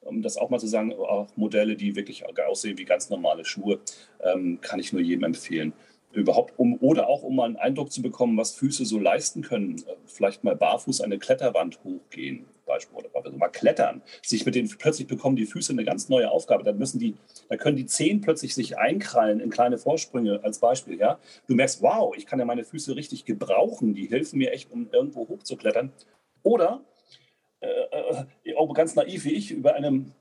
um 0.00 0.22
das 0.22 0.36
auch 0.36 0.50
mal 0.50 0.58
zu 0.58 0.66
sagen, 0.66 0.92
auch 0.92 1.28
Modelle, 1.36 1.76
die 1.76 1.96
wirklich 1.96 2.24
aussehen 2.26 2.78
wie 2.78 2.84
ganz 2.84 3.10
normale 3.10 3.44
Schuhe. 3.44 3.80
Ähm, 4.22 4.58
kann 4.60 4.80
ich 4.80 4.92
nur 4.92 5.02
jedem 5.02 5.24
empfehlen 5.24 5.72
überhaupt 6.16 6.58
um 6.58 6.78
oder 6.80 7.08
auch 7.08 7.22
um 7.22 7.36
mal 7.36 7.44
einen 7.44 7.56
Eindruck 7.56 7.92
zu 7.92 8.02
bekommen, 8.02 8.36
was 8.36 8.52
Füße 8.52 8.84
so 8.84 8.98
leisten 8.98 9.42
können. 9.42 9.76
Äh, 9.86 9.94
vielleicht 10.06 10.44
mal 10.44 10.56
barfuß 10.56 11.02
eine 11.02 11.18
Kletterwand 11.18 11.78
hochgehen, 11.84 12.46
Beispiel, 12.64 12.96
oder 12.96 13.08
also 13.14 13.36
mal 13.36 13.48
klettern. 13.48 14.02
Sich 14.22 14.44
mit 14.46 14.54
den 14.54 14.68
plötzlich 14.68 15.06
bekommen 15.06 15.36
die 15.36 15.46
Füße 15.46 15.72
eine 15.72 15.84
ganz 15.84 16.08
neue 16.08 16.30
Aufgabe. 16.30 16.64
Da 16.64 16.72
müssen 16.72 16.98
die, 16.98 17.14
da 17.48 17.56
können 17.56 17.76
die 17.76 17.86
Zehen 17.86 18.20
plötzlich 18.20 18.54
sich 18.54 18.78
einkrallen 18.78 19.40
in 19.40 19.50
kleine 19.50 19.78
Vorsprünge 19.78 20.40
als 20.42 20.58
Beispiel. 20.58 20.98
Ja, 20.98 21.18
du 21.46 21.54
merkst, 21.54 21.82
wow, 21.82 22.14
ich 22.16 22.26
kann 22.26 22.38
ja 22.38 22.44
meine 22.44 22.64
Füße 22.64 22.96
richtig 22.96 23.24
gebrauchen. 23.24 23.94
Die 23.94 24.10
helfen 24.10 24.38
mir 24.38 24.52
echt, 24.52 24.70
um 24.72 24.88
irgendwo 24.90 25.28
hochzuklettern. 25.28 25.92
Oder 26.42 26.80
äh, 27.60 27.68
äh 28.44 28.54
auch 28.56 28.72
ganz 28.74 28.94
naiv 28.94 29.24
wie 29.24 29.32
ich 29.32 29.50
über 29.50 29.74
einem 29.74 30.12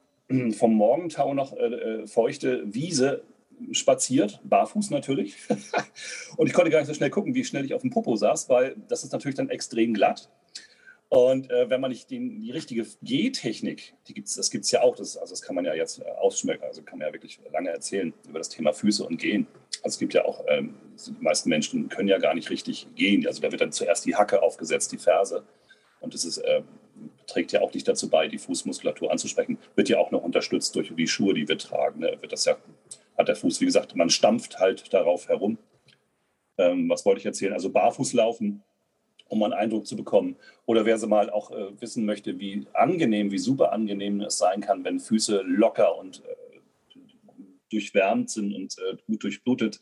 vom 0.58 0.74
Morgentau 0.74 1.34
noch 1.34 1.54
äh, 1.54 1.66
äh 1.66 2.08
feuchte 2.08 2.64
Wiese 2.74 3.24
spaziert, 3.72 4.40
barfuß 4.44 4.90
natürlich. 4.90 5.36
und 6.38 6.48
ich 6.48 6.54
konnte 6.54 6.72
gar 6.72 6.80
nicht 6.80 6.88
so 6.88 6.94
schnell 6.94 7.10
gucken, 7.10 7.36
wie 7.36 7.44
schnell 7.44 7.66
ich 7.66 7.74
auf 7.74 7.82
dem 7.82 7.92
Popo 7.92 8.16
saß, 8.16 8.50
weil 8.50 8.76
das 8.88 9.04
ist 9.04 9.14
natürlich 9.14 9.36
dann 9.36 9.50
extrem 9.50 9.94
glatt. 9.94 10.30
Und 11.08 11.52
äh, 11.52 11.70
wenn 11.70 11.82
man 11.82 11.92
nicht 11.92 12.10
die, 12.10 12.40
die 12.40 12.52
richtige 12.52 12.86
Gehtechnik, 13.04 13.94
die 14.08 14.16
gibt's, 14.16 14.36
das 14.36 14.50
gibt 14.50 14.66
es 14.66 14.72
ja 14.72 14.82
auch, 14.82 14.96
das, 14.96 15.16
also 15.18 15.34
das 15.34 15.42
kann 15.42 15.56
man 15.56 15.64
ja 15.64 15.74
jetzt 15.74 16.00
äh, 16.00 16.04
ausschmücken, 16.04 16.64
also 16.64 16.82
kann 16.82 16.98
man 16.98 17.08
ja 17.08 17.14
wirklich 17.14 17.40
lange 17.54 17.70
erzählen 17.70 18.14
über 18.28 18.40
das 18.40 18.50
Thema 18.50 18.74
Füße 18.74 19.06
und 19.06 19.18
Gehen. 19.18 19.46
Also 19.84 19.96
es 19.96 20.00
gibt 20.00 20.14
ja 20.14 20.26
auch, 20.26 20.44
ähm, 20.48 20.74
die 21.06 21.24
meisten 21.24 21.50
Menschen 21.50 21.90
können 21.90 22.10
ja 22.10 22.18
gar 22.18 22.34
nicht 22.34 22.50
richtig 22.50 22.88
gehen. 22.96 23.26
Also 23.28 23.42
da 23.42 23.52
wird 23.52 23.62
dann 23.62 23.72
zuerst 23.72 24.06
die 24.06 24.16
Hacke 24.16 24.42
aufgesetzt, 24.42 24.92
die 24.92 24.98
Ferse. 24.98 25.44
Und 26.02 26.14
das 26.16 26.26
ist, 26.26 26.40
äh, 26.40 26.64
trägt 27.28 27.52
ja 27.52 27.62
auch 27.62 27.74
nicht 27.74 27.88
dazu 27.88 28.10
bei, 28.10 28.28
die 28.28 28.38
Fußmuskulatur 28.38 29.12
anzusprechen. 29.12 29.58
Wird 29.76 29.90
ja 29.90 29.98
auch 29.98 30.12
noch 30.12 30.24
unterstützt 30.24 30.76
durch 30.76 30.94
die 30.96 31.08
Schuhe, 31.08 31.34
die 31.34 31.48
wir 31.48 31.58
tragen. 31.58 32.00
Ne? 32.00 32.18
Wird 32.22 32.32
das 32.32 32.46
ja 32.46 32.58
hat 33.18 33.28
der 33.28 33.36
Fuß, 33.36 33.62
wie 33.62 33.66
gesagt, 33.66 33.96
man 33.96 34.10
stampft 34.10 34.60
halt 34.60 34.94
darauf 34.94 35.28
herum. 35.28 35.58
Ähm, 36.58 36.90
was 36.90 37.06
wollte 37.06 37.20
ich 37.20 37.26
erzählen? 37.26 37.54
Also 37.54 37.70
barfuß 37.70 38.14
laufen, 38.14 38.64
um 39.28 39.44
einen 39.44 39.54
Eindruck 39.54 39.88
zu 39.88 39.96
bekommen. 39.96 40.36
Oder 40.66 40.86
wer 40.86 40.98
so 40.98 41.08
mal 41.08 41.30
auch 41.30 41.52
äh, 41.52 41.82
wissen 41.82 42.06
möchte, 42.06 42.40
wie 42.40 42.66
angenehm, 42.74 43.32
wie 43.32 43.38
super 43.38 43.72
angenehm 43.72 44.22
es 44.22 44.38
sein 44.38 44.62
kann, 44.62 44.84
wenn 44.84 45.00
Füße 45.00 45.42
locker 45.46 45.98
und 45.98 46.24
äh, 46.26 47.00
durchwärmt 47.72 48.30
sind 48.30 48.54
und 48.54 48.76
äh, 48.80 48.98
gut 49.08 49.24
durchblutet. 49.24 49.80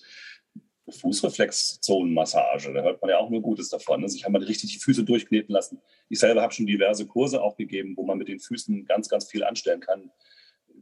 Fußreflexzonenmassage, 0.89 2.73
da 2.73 2.81
hört 2.81 3.01
man 3.01 3.09
ja 3.09 3.17
auch 3.17 3.29
nur 3.29 3.41
Gutes 3.41 3.69
davon. 3.69 4.01
Ne? 4.01 4.09
Sich 4.09 4.25
einmal 4.25 4.43
richtig 4.43 4.73
die 4.73 4.79
Füße 4.79 5.03
durchkneten 5.03 5.53
lassen. 5.53 5.81
Ich 6.09 6.19
selber 6.19 6.41
habe 6.41 6.53
schon 6.53 6.65
diverse 6.65 7.07
Kurse 7.07 7.41
auch 7.41 7.55
gegeben, 7.55 7.93
wo 7.95 8.03
man 8.03 8.17
mit 8.17 8.27
den 8.27 8.39
Füßen 8.39 8.85
ganz, 8.85 9.09
ganz 9.09 9.29
viel 9.29 9.43
anstellen 9.43 9.79
kann 9.79 10.11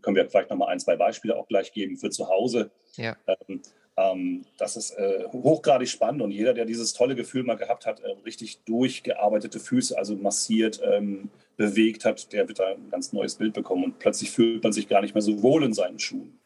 können 0.02 0.16
wir 0.16 0.28
vielleicht 0.28 0.50
noch 0.50 0.58
mal 0.58 0.68
ein, 0.68 0.80
zwei 0.80 0.96
Beispiele 0.96 1.38
auch 1.38 1.48
gleich 1.48 1.74
geben 1.74 1.96
für 1.96 2.10
zu 2.10 2.28
Hause. 2.28 2.72
Ja. 2.96 3.16
Ähm, 3.28 3.62
Ähm, 3.98 4.46
das 4.58 4.78
ist 4.78 4.92
äh, 4.92 5.26
hochgradig 5.32 5.90
spannend 5.90 6.22
und 6.22 6.32
jeder, 6.32 6.54
der 6.54 6.66
dieses 6.66 6.94
tolle 6.94 7.16
Gefühl 7.16 7.44
mal 7.44 7.58
gehabt 7.58 7.86
hat, 7.86 8.00
äh, 8.00 8.12
richtig 8.26 8.64
durchgearbeitete 8.64 9.60
Füße, 9.60 9.98
also 9.98 10.16
massiert, 10.16 10.82
ähm, 10.84 11.30
bewegt 11.58 12.06
hat, 12.06 12.32
der 12.32 12.48
wird 12.48 12.60
da 12.60 12.68
ein 12.68 12.90
ganz 12.90 13.12
neues 13.12 13.36
Bild 13.36 13.54
bekommen 13.54 13.84
und 13.84 14.00
plötzlich 14.00 14.32
fühlt 14.32 14.64
man 14.64 14.72
sich 14.72 14.88
gar 14.88 15.02
nicht 15.02 15.14
mehr 15.14 15.22
so 15.22 15.44
wohl 15.44 15.64
in 15.64 15.74
seinen 15.74 16.00
Schuhen. 16.00 16.40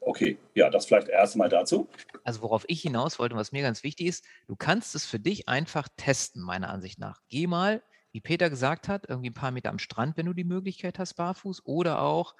Okay, 0.00 0.38
ja, 0.54 0.70
das 0.70 0.86
vielleicht 0.86 1.08
erstmal 1.08 1.48
dazu. 1.48 1.88
Also 2.26 2.42
worauf 2.42 2.64
ich 2.68 2.82
hinaus 2.82 3.18
wollte 3.18 3.34
und 3.34 3.40
was 3.40 3.52
mir 3.52 3.62
ganz 3.62 3.82
wichtig 3.84 4.06
ist, 4.08 4.24
du 4.48 4.56
kannst 4.56 4.94
es 4.94 5.06
für 5.06 5.20
dich 5.20 5.48
einfach 5.48 5.88
testen, 5.96 6.42
meiner 6.42 6.70
Ansicht 6.70 6.98
nach. 6.98 7.20
Geh 7.28 7.46
mal, 7.46 7.82
wie 8.12 8.20
Peter 8.20 8.50
gesagt 8.50 8.88
hat, 8.88 9.06
irgendwie 9.08 9.30
ein 9.30 9.34
paar 9.34 9.50
Meter 9.52 9.70
am 9.70 9.78
Strand, 9.78 10.16
wenn 10.16 10.26
du 10.26 10.32
die 10.32 10.44
Möglichkeit 10.44 10.98
hast, 10.98 11.14
barfuß, 11.14 11.64
oder 11.66 12.00
auch 12.00 12.34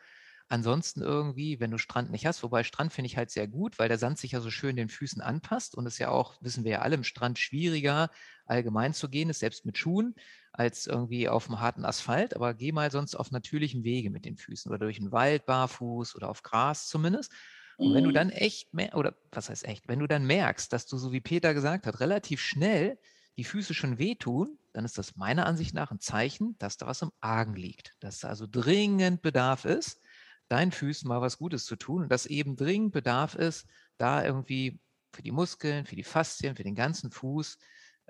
Ansonsten 0.48 1.02
irgendwie, 1.02 1.58
wenn 1.58 1.72
du 1.72 1.78
Strand 1.78 2.10
nicht 2.12 2.24
hast, 2.24 2.44
wobei 2.44 2.62
Strand 2.62 2.92
finde 2.92 3.06
ich 3.06 3.16
halt 3.16 3.30
sehr 3.30 3.48
gut, 3.48 3.80
weil 3.80 3.88
der 3.88 3.98
Sand 3.98 4.18
sich 4.18 4.30
ja 4.30 4.40
so 4.40 4.50
schön 4.52 4.76
den 4.76 4.88
Füßen 4.88 5.20
anpasst 5.20 5.74
und 5.74 5.86
es 5.86 5.98
ja 5.98 6.08
auch, 6.10 6.36
wissen 6.40 6.62
wir 6.62 6.70
ja 6.70 6.78
alle, 6.82 6.94
im 6.94 7.02
Strand 7.02 7.40
schwieriger 7.40 8.10
allgemein 8.44 8.94
zu 8.94 9.08
gehen 9.08 9.28
ist, 9.28 9.40
selbst 9.40 9.66
mit 9.66 9.76
Schuhen, 9.76 10.14
als 10.52 10.86
irgendwie 10.86 11.28
auf 11.28 11.46
dem 11.46 11.58
harten 11.58 11.84
Asphalt. 11.84 12.36
Aber 12.36 12.54
geh 12.54 12.70
mal 12.70 12.92
sonst 12.92 13.16
auf 13.16 13.32
natürlichen 13.32 13.82
Wege 13.82 14.08
mit 14.10 14.24
den 14.24 14.36
Füßen 14.36 14.70
oder 14.70 14.78
durch 14.78 14.98
den 14.98 15.10
Wald 15.10 15.46
barfuß 15.46 16.14
oder 16.14 16.28
auf 16.28 16.42
Gras 16.44 16.86
zumindest. 16.86 17.32
Und 17.76 17.94
wenn 17.94 18.04
du 18.04 18.10
mhm. 18.10 18.14
dann 18.14 18.30
echt, 18.30 18.72
mehr, 18.72 18.96
oder 18.96 19.14
was 19.32 19.50
heißt 19.50 19.66
echt, 19.66 19.86
wenn 19.88 19.98
du 19.98 20.06
dann 20.06 20.26
merkst, 20.26 20.72
dass 20.72 20.86
du, 20.86 20.96
so 20.96 21.12
wie 21.12 21.20
Peter 21.20 21.52
gesagt 21.52 21.86
hat, 21.86 22.00
relativ 22.00 22.40
schnell 22.40 22.98
die 23.36 23.44
Füße 23.44 23.74
schon 23.74 23.98
wehtun, 23.98 24.58
dann 24.72 24.86
ist 24.86 24.96
das 24.96 25.16
meiner 25.16 25.46
Ansicht 25.46 25.74
nach 25.74 25.90
ein 25.90 26.00
Zeichen, 26.00 26.56
dass 26.58 26.78
da 26.78 26.86
was 26.86 27.02
im 27.02 27.12
Argen 27.20 27.54
liegt, 27.54 27.94
dass 28.00 28.20
da 28.20 28.28
also 28.28 28.46
dringend 28.50 29.20
Bedarf 29.20 29.64
ist 29.66 30.00
deinen 30.48 30.72
Füßen 30.72 31.08
mal 31.08 31.20
was 31.20 31.38
Gutes 31.38 31.64
zu 31.64 31.76
tun 31.76 32.02
und 32.02 32.08
dass 32.08 32.26
eben 32.26 32.56
dringend 32.56 32.92
Bedarf 32.92 33.34
ist, 33.34 33.66
da 33.98 34.24
irgendwie 34.24 34.78
für 35.12 35.22
die 35.22 35.32
Muskeln, 35.32 35.86
für 35.86 35.96
die 35.96 36.04
Faszien, 36.04 36.56
für 36.56 36.62
den 36.62 36.74
ganzen 36.74 37.10
Fuß 37.10 37.58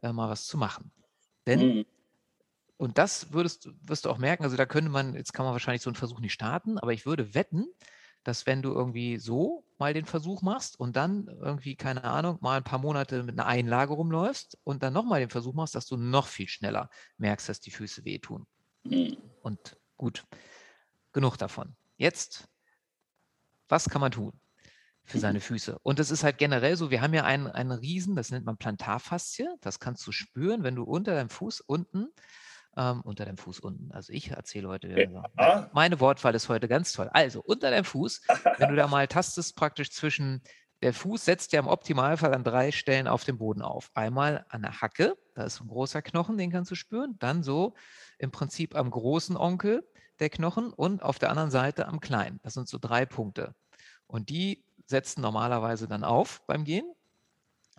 äh, 0.03 0.13
mal 0.13 0.29
was 0.29 0.47
zu 0.47 0.59
machen. 0.59 0.91
Denn, 1.47 1.61
mhm. 1.61 1.87
und 2.77 2.99
das 2.99 3.33
würdest, 3.33 3.71
wirst 3.83 4.05
du 4.05 4.11
auch 4.11 4.19
merken, 4.19 4.45
also 4.45 4.57
da 4.57 4.67
könnte 4.67 4.91
man, 4.91 5.15
jetzt 5.15 5.33
kann 5.33 5.45
man 5.45 5.53
wahrscheinlich 5.53 5.83
so 5.83 5.91
einen 5.91 5.97
Versuch 5.97 6.21
nicht 6.21 6.33
starten, 6.33 6.79
aber 6.79 6.93
ich 6.93 7.07
würde 7.07 7.35
wetten, 7.35 7.67
dass 8.26 8.45
wenn 8.45 8.61
du 8.61 8.73
irgendwie 8.73 9.18
so 9.18 9.64
mal 9.78 9.95
den 9.95 10.04
Versuch 10.04 10.42
machst 10.42 10.80
und 10.80 10.97
dann 10.97 11.28
irgendwie, 11.28 11.76
keine 11.76 12.02
Ahnung, 12.02 12.38
mal 12.40 12.56
ein 12.56 12.64
paar 12.64 12.80
Monate 12.80 13.23
mit 13.23 13.38
einer 13.38 13.47
Einlage 13.47 13.92
rumläufst 13.92 14.59
und 14.64 14.83
dann 14.83 14.92
nochmal 14.92 15.21
den 15.21 15.30
Versuch 15.30 15.54
machst, 15.54 15.76
dass 15.76 15.87
du 15.87 15.97
noch 15.97 16.26
viel 16.26 16.49
schneller 16.49 16.90
merkst, 17.18 17.49
dass 17.49 17.61
die 17.61 17.71
Füße 17.71 18.04
wehtun. 18.04 18.47
Mhm. 18.83 19.16
Und 19.42 19.76
gut, 19.97 20.25
genug 21.12 21.37
davon. 21.37 21.76
Jetzt, 21.99 22.49
was 23.68 23.88
kann 23.88 24.00
man 24.00 24.11
tun 24.11 24.33
für 25.04 25.21
seine 25.21 25.40
Füße? 25.40 25.78
Und 25.85 26.00
es 26.00 26.11
ist 26.11 26.25
halt 26.25 26.38
generell 26.38 26.76
so, 26.76 26.90
wir 26.90 27.02
haben 27.02 27.14
ja 27.14 27.23
einen, 27.23 27.47
einen 27.47 27.71
Riesen, 27.71 28.16
das 28.16 28.30
nennt 28.30 28.45
man 28.45 28.56
Plantarfaszie, 28.56 29.49
das 29.61 29.78
kannst 29.78 30.04
du 30.04 30.11
spüren, 30.11 30.64
wenn 30.64 30.75
du 30.75 30.83
unter 30.83 31.14
deinem 31.14 31.30
Fuß 31.30 31.61
unten, 31.61 32.09
ähm, 32.76 33.00
unter 33.02 33.25
deinem 33.25 33.38
Fuß 33.38 33.61
unten, 33.61 33.90
also 33.92 34.12
ich 34.12 34.30
erzähle 34.30 34.68
heute, 34.68 34.88
ja. 34.88 35.71
meine 35.73 35.99
Wortwahl 36.00 36.35
ist 36.35 36.49
heute 36.49 36.68
ganz 36.68 36.92
toll. 36.92 37.09
Also 37.12 37.40
unter 37.40 37.71
deinem 37.71 37.85
Fuß, 37.85 38.23
wenn 38.59 38.68
du 38.68 38.76
da 38.76 38.87
mal 38.87 39.06
tastest, 39.09 39.56
praktisch 39.56 39.90
zwischen 39.90 40.42
der 40.83 40.92
Fuß 40.92 41.25
setzt 41.25 41.52
ja 41.52 41.61
im 41.61 41.68
Optimalfall 41.68 42.35
an 42.35 42.45
drei 42.45 42.71
Stellen 42.71 43.09
auf 43.09 43.25
dem 43.25 43.38
Boden 43.38 43.62
auf. 43.62 43.90
Einmal 43.95 44.45
an 44.50 44.62
der 44.62 44.80
Hacke, 44.83 45.16
da 45.35 45.45
ist 45.45 45.61
ein 45.61 45.68
großer 45.68 46.02
Knochen, 46.02 46.37
den 46.37 46.50
kannst 46.50 46.71
du 46.71 46.75
spüren. 46.75 47.16
Dann 47.18 47.42
so 47.42 47.75
im 48.18 48.30
Prinzip 48.30 48.76
am 48.76 48.90
großen 48.90 49.37
Onkel, 49.37 49.88
der 50.21 50.28
Knochen 50.28 50.73
und 50.73 51.02
auf 51.02 51.18
der 51.18 51.30
anderen 51.30 51.50
Seite 51.50 51.88
am 51.88 52.00
kleinen. 52.00 52.40
Das 52.42 52.54
sind 52.54 52.68
so 52.68 52.78
drei 52.78 53.06
Punkte. 53.06 53.54
Und 54.06 54.28
die 54.28 54.64
setzen 54.87 55.23
normalerweise 55.23 55.88
dann 55.88 56.04
auf 56.04 56.42
beim 56.47 56.64
Gehen. 56.64 56.87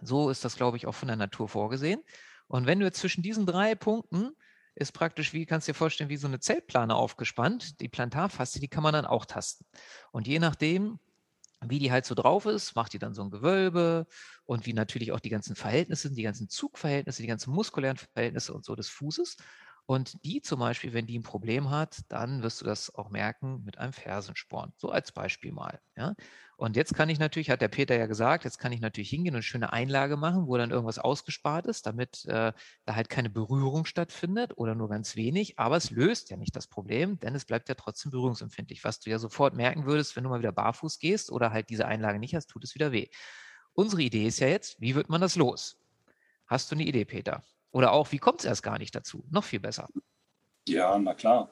So 0.01 0.29
ist 0.29 0.43
das, 0.43 0.55
glaube 0.55 0.77
ich, 0.77 0.87
auch 0.87 0.95
von 0.95 1.07
der 1.07 1.17
Natur 1.17 1.47
vorgesehen. 1.47 2.01
Und 2.47 2.65
wenn 2.65 2.79
du 2.79 2.85
jetzt 2.85 2.99
zwischen 2.99 3.21
diesen 3.23 3.45
drei 3.45 3.75
Punkten 3.75 4.31
ist 4.79 4.91
praktisch, 4.91 5.33
wie 5.33 5.45
kannst 5.45 5.67
du 5.67 5.71
dir 5.71 5.77
vorstellen, 5.77 6.09
wie 6.09 6.17
so 6.17 6.27
eine 6.27 6.39
Zeltplane 6.39 6.93
aufgespannt. 6.93 7.79
Die 7.81 7.89
Plantarfaszie, 7.89 8.59
die 8.59 8.67
kann 8.67 8.83
man 8.83 8.93
dann 8.93 9.05
auch 9.05 9.25
tasten. 9.25 9.65
Und 10.11 10.27
je 10.27 10.37
nachdem, 10.39 10.99
wie 11.65 11.79
die 11.79 11.91
halt 11.91 12.05
so 12.05 12.13
drauf 12.13 12.45
ist, 12.45 12.75
macht 12.75 12.93
die 12.93 12.99
dann 12.99 13.15
so 13.15 13.23
ein 13.23 13.31
Gewölbe 13.31 14.05
und 14.45 14.67
wie 14.67 14.73
natürlich 14.73 15.11
auch 15.11 15.19
die 15.19 15.29
ganzen 15.29 15.55
Verhältnisse, 15.55 16.11
die 16.11 16.21
ganzen 16.21 16.47
Zugverhältnisse, 16.47 17.23
die 17.23 17.27
ganzen 17.27 17.51
muskulären 17.51 17.97
Verhältnisse 17.97 18.53
und 18.53 18.63
so 18.63 18.75
des 18.75 18.89
Fußes. 18.89 19.37
Und 19.87 20.25
die 20.25 20.41
zum 20.41 20.59
Beispiel, 20.59 20.91
wenn 20.91 21.07
die 21.07 21.17
ein 21.17 21.23
Problem 21.23 21.69
hat, 21.69 22.01
dann 22.09 22.43
wirst 22.43 22.59
du 22.59 22.65
das 22.65 22.93
auch 22.93 23.09
merken 23.09 23.63
mit 23.63 23.77
einem 23.77 23.93
Fersensporn. 23.93 24.73
So 24.75 24.89
als 24.89 25.13
Beispiel 25.13 25.53
mal. 25.53 25.79
Ja? 25.95 26.13
Und 26.57 26.75
jetzt 26.75 26.93
kann 26.93 27.07
ich 27.07 27.19
natürlich, 27.19 27.49
hat 27.49 27.61
der 27.61 27.69
Peter 27.69 27.95
ja 27.95 28.05
gesagt, 28.05 28.43
jetzt 28.43 28.57
kann 28.57 28.73
ich 28.73 28.81
natürlich 28.81 29.09
hingehen 29.09 29.33
und 29.33 29.37
eine 29.37 29.43
schöne 29.43 29.71
Einlage 29.71 30.17
machen, 30.17 30.45
wo 30.45 30.57
dann 30.57 30.71
irgendwas 30.71 30.99
ausgespart 30.99 31.67
ist, 31.67 31.85
damit 31.85 32.25
äh, 32.25 32.51
da 32.83 32.95
halt 32.95 33.07
keine 33.07 33.29
Berührung 33.29 33.85
stattfindet 33.85 34.57
oder 34.57 34.75
nur 34.75 34.89
ganz 34.89 35.15
wenig. 35.15 35.57
Aber 35.57 35.77
es 35.77 35.89
löst 35.89 36.31
ja 36.31 36.35
nicht 36.35 36.53
das 36.57 36.67
Problem, 36.67 37.17
denn 37.21 37.33
es 37.33 37.45
bleibt 37.45 37.69
ja 37.69 37.75
trotzdem 37.75 38.11
berührungsempfindlich. 38.11 38.83
Was 38.83 38.99
du 38.99 39.09
ja 39.09 39.19
sofort 39.19 39.55
merken 39.55 39.85
würdest, 39.85 40.17
wenn 40.17 40.25
du 40.25 40.29
mal 40.29 40.39
wieder 40.39 40.51
barfuß 40.51 40.99
gehst 40.99 41.31
oder 41.31 41.53
halt 41.53 41.69
diese 41.69 41.87
Einlage 41.87 42.19
nicht 42.19 42.35
hast, 42.35 42.47
tut 42.47 42.65
es 42.65 42.75
wieder 42.75 42.91
weh. 42.91 43.07
Unsere 43.71 44.01
Idee 44.01 44.27
ist 44.27 44.39
ja 44.39 44.49
jetzt, 44.49 44.81
wie 44.81 44.95
wird 44.95 45.07
man 45.07 45.21
das 45.21 45.37
los? 45.37 45.79
Hast 46.45 46.71
du 46.71 46.75
eine 46.75 46.83
Idee, 46.83 47.05
Peter? 47.05 47.41
Oder 47.71 47.91
auch, 47.91 48.11
wie 48.11 48.17
kommt 48.17 48.39
es 48.39 48.45
erst 48.45 48.63
gar 48.63 48.77
nicht 48.77 48.95
dazu? 48.95 49.23
Noch 49.29 49.43
viel 49.43 49.59
besser. 49.59 49.87
Ja, 50.67 50.97
na 50.97 51.13
klar. 51.13 51.49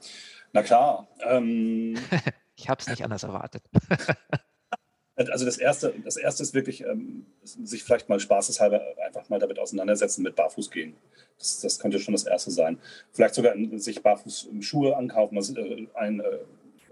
Na 0.53 0.63
klar. 0.63 1.07
Ähm, 1.23 1.97
ich 2.55 2.69
habe 2.69 2.81
es 2.81 2.87
nicht 2.87 3.03
anders 3.03 3.23
erwartet. 3.23 3.63
also 5.15 5.45
das 5.45 5.57
erste, 5.57 5.93
das 6.03 6.17
erste 6.17 6.43
ist 6.43 6.53
wirklich, 6.53 6.81
ähm, 6.83 7.25
sich 7.43 7.83
vielleicht 7.83 8.09
mal 8.09 8.19
spaßeshalber 8.19 8.81
einfach 9.05 9.29
mal 9.29 9.39
damit 9.39 9.59
auseinandersetzen 9.59 10.23
mit 10.23 10.35
Barfuß 10.35 10.71
gehen. 10.71 10.95
Das, 11.37 11.61
das 11.61 11.79
könnte 11.79 11.99
schon 11.99 12.13
das 12.13 12.25
erste 12.25 12.51
sein. 12.51 12.79
Vielleicht 13.11 13.35
sogar 13.35 13.55
sich 13.77 14.01
Barfuß 14.01 14.49
Schuhe 14.61 14.95
ankaufen, 14.95 15.37
also, 15.37 15.55
äh, 15.55 15.87
ein, 15.95 16.19
äh, 16.19 16.39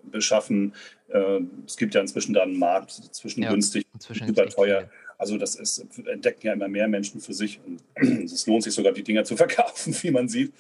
beschaffen. 0.03 0.74
Äh, 1.10 1.39
es 1.65 1.77
gibt 1.77 1.96
ja 1.96 2.01
inzwischen 2.01 2.34
da 2.34 2.44
einen 2.44 2.58
Markt 2.58 2.92
zwischen 2.92 3.44
ja, 3.44 3.50
günstig 3.50 3.86
und 3.94 4.22
überteuer. 4.27 4.89
Also 5.24 5.38
das 5.38 5.56
ist, 5.56 5.86
entdecken 6.06 6.48
ja 6.48 6.51
immer 6.51 6.68
mehr 6.68 6.89
Menschen 6.89 7.22
für 7.22 7.34
sich. 7.34 7.62
Und 7.65 7.82
es 8.25 8.46
lohnt 8.46 8.62
sich 8.62 8.74
sogar, 8.74 8.92
die 8.92 9.03
Dinger 9.03 9.24
zu 9.24 9.38
verkaufen, 9.38 9.96
wie 10.01 10.12
man 10.12 10.27
sieht. 10.27 10.51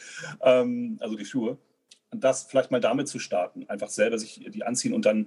Ähm, 0.41 0.95
also 1.01 1.17
die 1.17 1.25
Schuhe. 1.25 1.57
Und 2.11 2.23
das 2.23 2.43
vielleicht 2.43 2.71
mal 2.71 2.79
damit 2.79 3.09
zu 3.09 3.19
starten. 3.19 3.65
Einfach 3.67 3.89
selber 3.89 4.17
sich 4.17 4.39
die 4.47 4.63
anziehen 4.63 4.93
und 4.93 5.05
dann, 5.05 5.25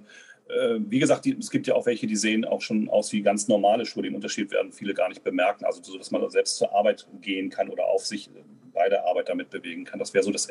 äh, 0.49 0.79
wie 0.79 0.97
gesagt, 0.97 1.25
die, 1.25 1.37
es 1.37 1.51
gibt 1.51 1.67
ja 1.67 1.75
auch 1.75 1.85
welche, 1.85 2.07
die 2.07 2.15
sehen 2.15 2.45
auch 2.45 2.61
schon 2.61 2.89
aus 2.89 3.13
wie 3.13 3.21
ganz 3.21 3.47
normale 3.47 3.85
Schuhe. 3.85 4.01
Den 4.01 4.15
Unterschied 4.15 4.49
werden 4.49 4.71
viele 4.71 4.95
gar 4.95 5.07
nicht 5.07 5.23
bemerken. 5.23 5.65
Also 5.65 5.83
so, 5.83 5.99
dass 5.99 6.09
man 6.09 6.27
selbst 6.31 6.57
zur 6.57 6.73
Arbeit 6.73 7.07
gehen 7.21 7.51
kann 7.51 7.69
oder 7.69 7.85
auf 7.85 8.07
sich 8.07 8.31
bei 8.73 8.89
der 8.89 9.05
Arbeit 9.05 9.29
damit 9.29 9.51
bewegen 9.51 9.85
kann. 9.85 9.99
Das 9.99 10.15
wäre 10.15 10.23
so 10.23 10.31
das, 10.31 10.47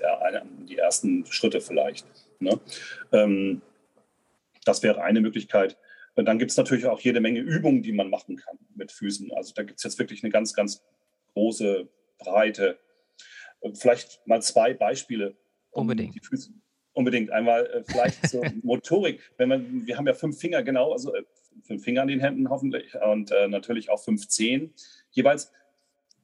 die 0.68 0.78
ersten 0.78 1.26
Schritte 1.26 1.60
vielleicht. 1.60 2.06
Ne? 2.38 2.60
Ähm, 3.10 3.62
das 4.64 4.84
wäre 4.84 5.02
eine 5.02 5.20
Möglichkeit. 5.20 5.76
Und 6.16 6.24
dann 6.24 6.38
gibt 6.38 6.50
es 6.50 6.56
natürlich 6.56 6.86
auch 6.86 7.00
jede 7.00 7.20
Menge 7.20 7.40
Übungen, 7.40 7.82
die 7.82 7.92
man 7.92 8.08
machen 8.08 8.36
kann 8.36 8.58
mit 8.74 8.90
Füßen. 8.90 9.32
Also 9.32 9.52
da 9.54 9.62
gibt 9.62 9.78
es 9.78 9.84
jetzt 9.84 9.98
wirklich 9.98 10.24
eine 10.24 10.30
ganz, 10.30 10.54
ganz 10.54 10.82
große 11.34 11.88
Breite. 12.18 12.78
Vielleicht 13.74 14.26
mal 14.26 14.40
zwei 14.40 14.72
Beispiele. 14.72 15.36
Um 15.70 15.82
Unbedingt. 15.82 16.14
Die 16.14 16.20
Füße. 16.20 16.50
Unbedingt. 16.94 17.30
Einmal 17.30 17.66
äh, 17.66 17.84
vielleicht 17.84 18.28
zur 18.28 18.42
Motorik. 18.62 19.20
Wenn 19.36 19.50
man, 19.50 19.86
wir 19.86 19.98
haben 19.98 20.06
ja 20.06 20.14
fünf 20.14 20.38
Finger, 20.40 20.62
genau, 20.62 20.92
also 20.92 21.14
äh, 21.14 21.22
fünf 21.62 21.84
Finger 21.84 22.02
an 22.02 22.08
den 22.08 22.20
Händen 22.20 22.48
hoffentlich 22.48 22.94
und 22.94 23.30
äh, 23.30 23.48
natürlich 23.48 23.90
auch 23.90 24.02
fünf 24.02 24.26
Zehen 24.28 24.72
jeweils. 25.10 25.52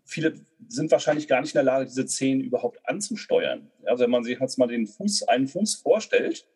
Viele 0.05 0.35
sind 0.69 0.91
wahrscheinlich 0.91 1.29
gar 1.29 1.43
nicht 1.43 1.55
in 1.55 1.59
der 1.59 1.65
Lage, 1.65 1.85
diese 1.85 2.07
Zehen 2.07 2.41
überhaupt 2.41 2.81
anzusteuern. 2.85 3.71
Also 3.85 4.05
wenn 4.05 4.11
man 4.11 4.25
sich 4.25 4.41
jetzt 4.41 4.59
mal 4.59 4.67
den 4.67 4.87
Fuß, 4.87 5.25
einen 5.29 5.49
Fuß 5.49 5.77
vorstellt, 5.77 6.47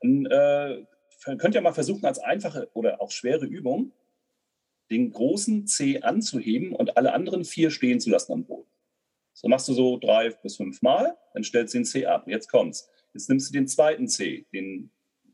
dann 0.00 0.26
äh, 0.26 0.84
könnt 1.24 1.54
ihr 1.54 1.60
mal 1.60 1.72
versuchen, 1.72 2.04
als 2.04 2.18
einfache 2.18 2.68
oder 2.74 3.00
auch 3.00 3.10
schwere 3.10 3.46
Übung, 3.46 3.92
den 4.90 5.10
großen 5.10 5.66
C 5.66 6.02
anzuheben 6.02 6.72
und 6.74 6.96
alle 6.96 7.12
anderen 7.12 7.44
vier 7.44 7.70
stehen 7.70 8.00
zu 8.00 8.10
lassen 8.10 8.32
am 8.32 8.44
Boden. 8.44 8.68
So 9.32 9.48
machst 9.48 9.68
du 9.68 9.72
so 9.72 9.98
drei 9.98 10.30
bis 10.30 10.56
fünf 10.56 10.82
Mal, 10.82 11.16
dann 11.32 11.44
stellst 11.44 11.74
du 11.74 11.78
den 11.78 11.84
C 11.84 12.06
ab. 12.06 12.28
Jetzt 12.28 12.50
kommt's. 12.50 12.90
Jetzt 13.14 13.28
nimmst 13.28 13.48
du 13.48 13.52
den 13.52 13.66
zweiten 13.66 14.08
C, 14.08 14.46
den 14.52 14.90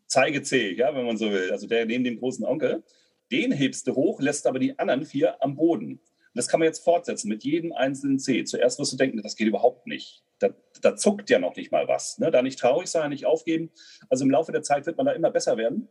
Zeige-C, 0.07 0.75
ja, 0.75 0.95
wenn 0.95 1.05
man 1.05 1.17
so 1.17 1.31
will, 1.31 1.51
also 1.51 1.67
der 1.67 1.87
neben 1.87 2.05
dem 2.05 2.19
großen 2.19 2.45
Onkel. 2.45 2.83
Den 3.31 3.53
hebst 3.53 3.87
du 3.87 3.95
hoch, 3.95 4.21
lässt 4.21 4.47
aber 4.47 4.59
die 4.59 4.79
anderen 4.79 5.05
vier 5.05 5.43
am 5.43 5.57
Boden. 5.57 5.93
Und 5.93 6.35
das 6.35 6.49
kann 6.49 6.61
man 6.61 6.67
jetzt 6.67 6.83
fortsetzen 6.83 7.29
mit 7.29 7.45
jedem 7.45 7.73
einzelnen 7.73 8.19
C. 8.19 8.45
Zuerst 8.45 8.79
wirst 8.79 8.93
du 8.93 8.97
denken, 8.97 9.23
das 9.23 9.37
geht 9.37 9.49
überhaupt 9.49 9.87
nicht. 9.87 10.23
Da, 10.39 10.51
da 10.83 10.97
zuckt 10.97 11.31
ja 11.31 11.39
noch 11.39 11.57
nicht 11.57 11.73
mal 11.73 11.89
was. 11.89 12.19
Ne? 12.19 12.31
Da 12.31 12.43
nicht 12.43 12.59
traurig 12.59 12.89
sein, 12.89 13.11
nicht 13.11 13.27
aufgeben. 13.27 13.71
Also 14.09 14.25
im 14.25 14.31
Laufe 14.31 14.53
der 14.53 14.63
Zeit 14.63 14.87
wird 14.87 14.97
man 14.97 15.07
da 15.07 15.13
immer 15.13 15.31
besser 15.31 15.57
werden. 15.57 15.89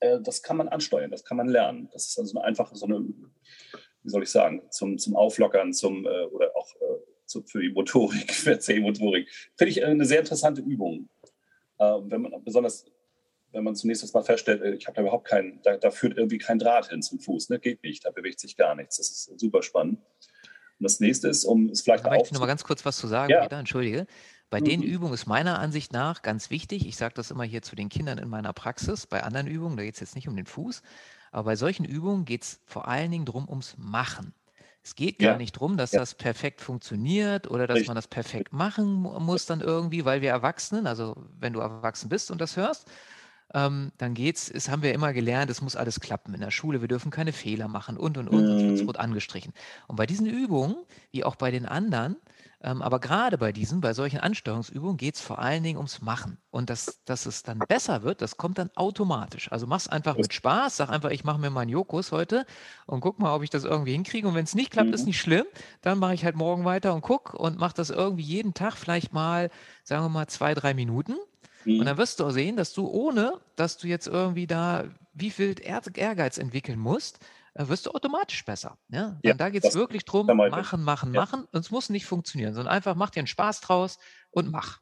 Äh, 0.00 0.20
das 0.20 0.42
kann 0.42 0.56
man 0.56 0.68
ansteuern, 0.68 1.10
das 1.10 1.24
kann 1.24 1.36
man 1.36 1.48
lernen. 1.48 1.88
Das 1.92 2.08
ist 2.08 2.18
also 2.18 2.40
einfach 2.40 2.74
so 2.74 2.86
eine, 2.86 3.00
wie 4.02 4.10
soll 4.10 4.22
ich 4.22 4.30
sagen, 4.30 4.62
zum, 4.70 4.98
zum 4.98 5.16
Auflockern, 5.16 5.72
zum 5.72 6.06
äh, 6.06 6.24
oder 6.26 6.54
auch 6.56 6.68
äh, 6.76 7.26
zu, 7.26 7.42
für 7.44 7.62
die 7.62 7.70
Motorik, 7.70 8.32
für 8.34 8.58
C-Motorik. 8.58 9.28
Finde 9.56 9.70
ich 9.70 9.84
eine 9.84 10.04
sehr 10.04 10.18
interessante 10.20 10.60
Übung. 10.60 11.08
Äh, 11.78 11.84
wenn 11.84 12.22
man 12.22 12.44
besonders 12.44 12.84
wenn 13.52 13.64
man 13.64 13.76
zunächst 13.76 14.12
mal 14.14 14.22
feststellt, 14.22 14.62
äh, 14.62 14.74
ich 14.74 14.86
habe 14.86 14.96
da 14.96 15.02
überhaupt 15.02 15.28
keinen, 15.28 15.60
da, 15.62 15.76
da, 15.76 15.90
führt 15.90 16.16
irgendwie 16.16 16.38
kein 16.38 16.58
Draht 16.58 16.88
hin 16.88 17.02
zum 17.02 17.20
Fuß, 17.20 17.50
ne? 17.50 17.58
geht 17.58 17.82
nicht, 17.82 18.04
da 18.04 18.10
bewegt 18.10 18.40
sich 18.40 18.56
gar 18.56 18.74
nichts. 18.74 18.96
Das 18.96 19.10
ist 19.10 19.38
super 19.38 19.62
spannend. 19.62 20.00
Und 20.82 20.86
das 20.86 20.98
nächste 20.98 21.28
ist, 21.28 21.44
um 21.44 21.68
es 21.68 21.82
vielleicht 21.82 22.04
auch. 22.04 22.10
Ich 22.10 22.18
möchte 22.18 22.34
noch 22.34 22.40
mal 22.40 22.48
ganz 22.48 22.64
kurz 22.64 22.84
was 22.84 22.96
zu 22.96 23.06
sagen, 23.06 23.30
ja. 23.30 23.42
Peter, 23.42 23.56
entschuldige. 23.56 24.08
Bei 24.50 24.58
mhm. 24.58 24.64
den 24.64 24.82
Übungen 24.82 25.14
ist 25.14 25.26
meiner 25.26 25.60
Ansicht 25.60 25.92
nach 25.92 26.22
ganz 26.22 26.50
wichtig, 26.50 26.88
ich 26.88 26.96
sage 26.96 27.14
das 27.14 27.30
immer 27.30 27.44
hier 27.44 27.62
zu 27.62 27.76
den 27.76 27.88
Kindern 27.88 28.18
in 28.18 28.28
meiner 28.28 28.52
Praxis, 28.52 29.06
bei 29.06 29.22
anderen 29.22 29.46
Übungen, 29.46 29.76
da 29.76 29.84
geht 29.84 29.94
es 29.94 30.00
jetzt 30.00 30.16
nicht 30.16 30.26
um 30.26 30.34
den 30.34 30.46
Fuß, 30.46 30.82
aber 31.30 31.44
bei 31.44 31.56
solchen 31.56 31.84
Übungen 31.84 32.24
geht 32.24 32.42
es 32.42 32.60
vor 32.66 32.88
allen 32.88 33.12
Dingen 33.12 33.26
darum, 33.26 33.48
ums 33.48 33.76
Machen. 33.78 34.34
Es 34.82 34.96
geht 34.96 35.20
gar 35.20 35.36
nicht 35.38 35.54
darum, 35.54 35.76
dass 35.76 35.92
ja. 35.92 36.00
das 36.00 36.16
perfekt 36.16 36.60
funktioniert 36.60 37.48
oder 37.48 37.68
dass 37.68 37.76
Richtig. 37.76 37.86
man 37.86 37.94
das 37.94 38.08
perfekt 38.08 38.52
machen 38.52 39.02
muss 39.02 39.46
dann 39.46 39.60
irgendwie, 39.60 40.04
weil 40.04 40.20
wir 40.20 40.30
Erwachsenen, 40.30 40.88
also 40.88 41.14
wenn 41.38 41.52
du 41.52 41.60
erwachsen 41.60 42.08
bist 42.08 42.32
und 42.32 42.40
das 42.40 42.56
hörst, 42.56 42.90
ähm, 43.54 43.92
dann 43.98 44.14
geht's, 44.14 44.50
es 44.50 44.68
haben 44.68 44.82
wir 44.82 44.94
immer 44.94 45.12
gelernt, 45.12 45.50
es 45.50 45.62
muss 45.62 45.76
alles 45.76 46.00
klappen 46.00 46.34
in 46.34 46.40
der 46.40 46.50
Schule, 46.50 46.80
wir 46.80 46.88
dürfen 46.88 47.10
keine 47.10 47.32
Fehler 47.32 47.68
machen 47.68 47.96
und 47.96 48.18
und 48.18 48.28
und, 48.28 48.44
mhm. 48.44 48.60
sonst 48.60 48.86
wird 48.86 48.98
angestrichen. 48.98 49.52
Und 49.88 49.96
bei 49.96 50.06
diesen 50.06 50.26
Übungen, 50.26 50.76
wie 51.10 51.24
auch 51.24 51.36
bei 51.36 51.50
den 51.50 51.66
anderen, 51.66 52.16
ähm, 52.64 52.80
aber 52.80 53.00
gerade 53.00 53.38
bei 53.38 53.50
diesen, 53.50 53.80
bei 53.80 53.92
solchen 53.92 54.20
Ansteuerungsübungen 54.20 54.96
geht 54.96 55.16
es 55.16 55.20
vor 55.20 55.40
allen 55.40 55.64
Dingen 55.64 55.78
ums 55.78 56.00
Machen. 56.00 56.38
Und 56.50 56.70
das, 56.70 57.00
dass 57.04 57.26
es 57.26 57.42
dann 57.42 57.58
besser 57.58 58.04
wird, 58.04 58.22
das 58.22 58.36
kommt 58.36 58.58
dann 58.58 58.70
automatisch. 58.76 59.50
Also 59.50 59.66
mach 59.66 59.78
es 59.78 59.88
einfach 59.88 60.16
mit 60.16 60.32
Spaß, 60.32 60.76
sag 60.76 60.88
einfach, 60.88 61.10
ich 61.10 61.24
mache 61.24 61.40
mir 61.40 61.50
meinen 61.50 61.70
Jokus 61.70 62.12
heute 62.12 62.46
und 62.86 63.00
guck 63.00 63.18
mal, 63.18 63.34
ob 63.34 63.42
ich 63.42 63.50
das 63.50 63.64
irgendwie 63.64 63.92
hinkriege. 63.92 64.28
Und 64.28 64.36
wenn 64.36 64.44
es 64.44 64.54
nicht 64.54 64.70
klappt, 64.70 64.88
mhm. 64.88 64.94
ist 64.94 65.06
nicht 65.06 65.20
schlimm. 65.20 65.44
Dann 65.80 65.98
mache 65.98 66.14
ich 66.14 66.24
halt 66.24 66.36
morgen 66.36 66.64
weiter 66.64 66.94
und 66.94 67.00
guck 67.00 67.34
und 67.34 67.58
mache 67.58 67.74
das 67.74 67.90
irgendwie 67.90 68.22
jeden 68.22 68.54
Tag 68.54 68.76
vielleicht 68.76 69.12
mal, 69.12 69.50
sagen 69.82 70.04
wir 70.04 70.08
mal, 70.08 70.28
zwei, 70.28 70.54
drei 70.54 70.72
Minuten. 70.72 71.16
Mhm. 71.64 71.80
Und 71.80 71.86
dann 71.86 71.98
wirst 71.98 72.20
du 72.20 72.26
auch 72.26 72.30
sehen, 72.30 72.56
dass 72.56 72.72
du 72.72 72.88
ohne, 72.88 73.40
dass 73.56 73.78
du 73.78 73.86
jetzt 73.86 74.06
irgendwie 74.06 74.46
da 74.46 74.84
wie 75.14 75.30
viel 75.30 75.54
Ehrgeiz 75.60 76.38
entwickeln 76.38 76.78
musst, 76.78 77.18
äh, 77.54 77.68
wirst 77.68 77.86
du 77.86 77.90
automatisch 77.90 78.44
besser. 78.44 78.78
Ja? 78.88 79.18
ja 79.22 79.34
da 79.34 79.50
geht 79.50 79.64
es 79.64 79.74
wirklich 79.74 80.04
drum, 80.04 80.26
machen, 80.26 80.82
machen, 80.82 81.14
ja. 81.14 81.20
machen. 81.20 81.46
Und 81.52 81.60
es 81.60 81.70
muss 81.70 81.90
nicht 81.90 82.06
funktionieren, 82.06 82.54
sondern 82.54 82.72
einfach 82.72 82.94
mach 82.94 83.10
dir 83.10 83.20
einen 83.20 83.26
Spaß 83.26 83.60
draus 83.60 83.98
und 84.30 84.50
mach. 84.50 84.80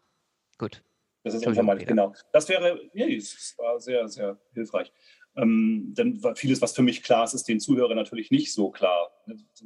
Gut. 0.58 0.82
Das 1.22 1.34
ist 1.34 1.46
unvermeidlich, 1.46 1.86
genau. 1.86 2.14
Das 2.32 2.48
wäre, 2.48 2.80
ja, 2.94 3.06
das 3.06 3.54
war 3.58 3.78
sehr, 3.80 4.08
sehr 4.08 4.38
hilfreich. 4.54 4.90
Ähm, 5.36 5.94
denn 5.96 6.20
vieles, 6.34 6.62
was 6.62 6.72
für 6.72 6.82
mich 6.82 7.02
klar 7.02 7.24
ist, 7.24 7.34
ist 7.34 7.48
den 7.48 7.60
Zuhörern 7.60 7.96
natürlich 7.96 8.30
nicht 8.30 8.52
so 8.52 8.70
klar. 8.70 9.10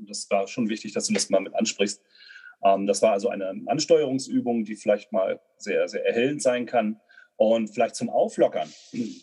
Das 0.06 0.28
war 0.30 0.46
schon 0.46 0.68
wichtig, 0.68 0.92
dass 0.92 1.06
du 1.06 1.14
das 1.14 1.30
mal 1.30 1.40
mit 1.40 1.54
ansprichst. 1.54 2.02
Ähm, 2.64 2.86
das 2.86 3.02
war 3.02 3.12
also 3.12 3.28
eine 3.28 3.62
Ansteuerungsübung, 3.66 4.64
die 4.64 4.76
vielleicht 4.76 5.12
mal 5.12 5.40
sehr, 5.56 5.86
sehr 5.88 6.04
erhellend 6.04 6.42
sein 6.42 6.66
kann. 6.66 7.00
Und 7.36 7.68
vielleicht 7.68 7.96
zum 7.96 8.10
Auflockern. 8.10 8.68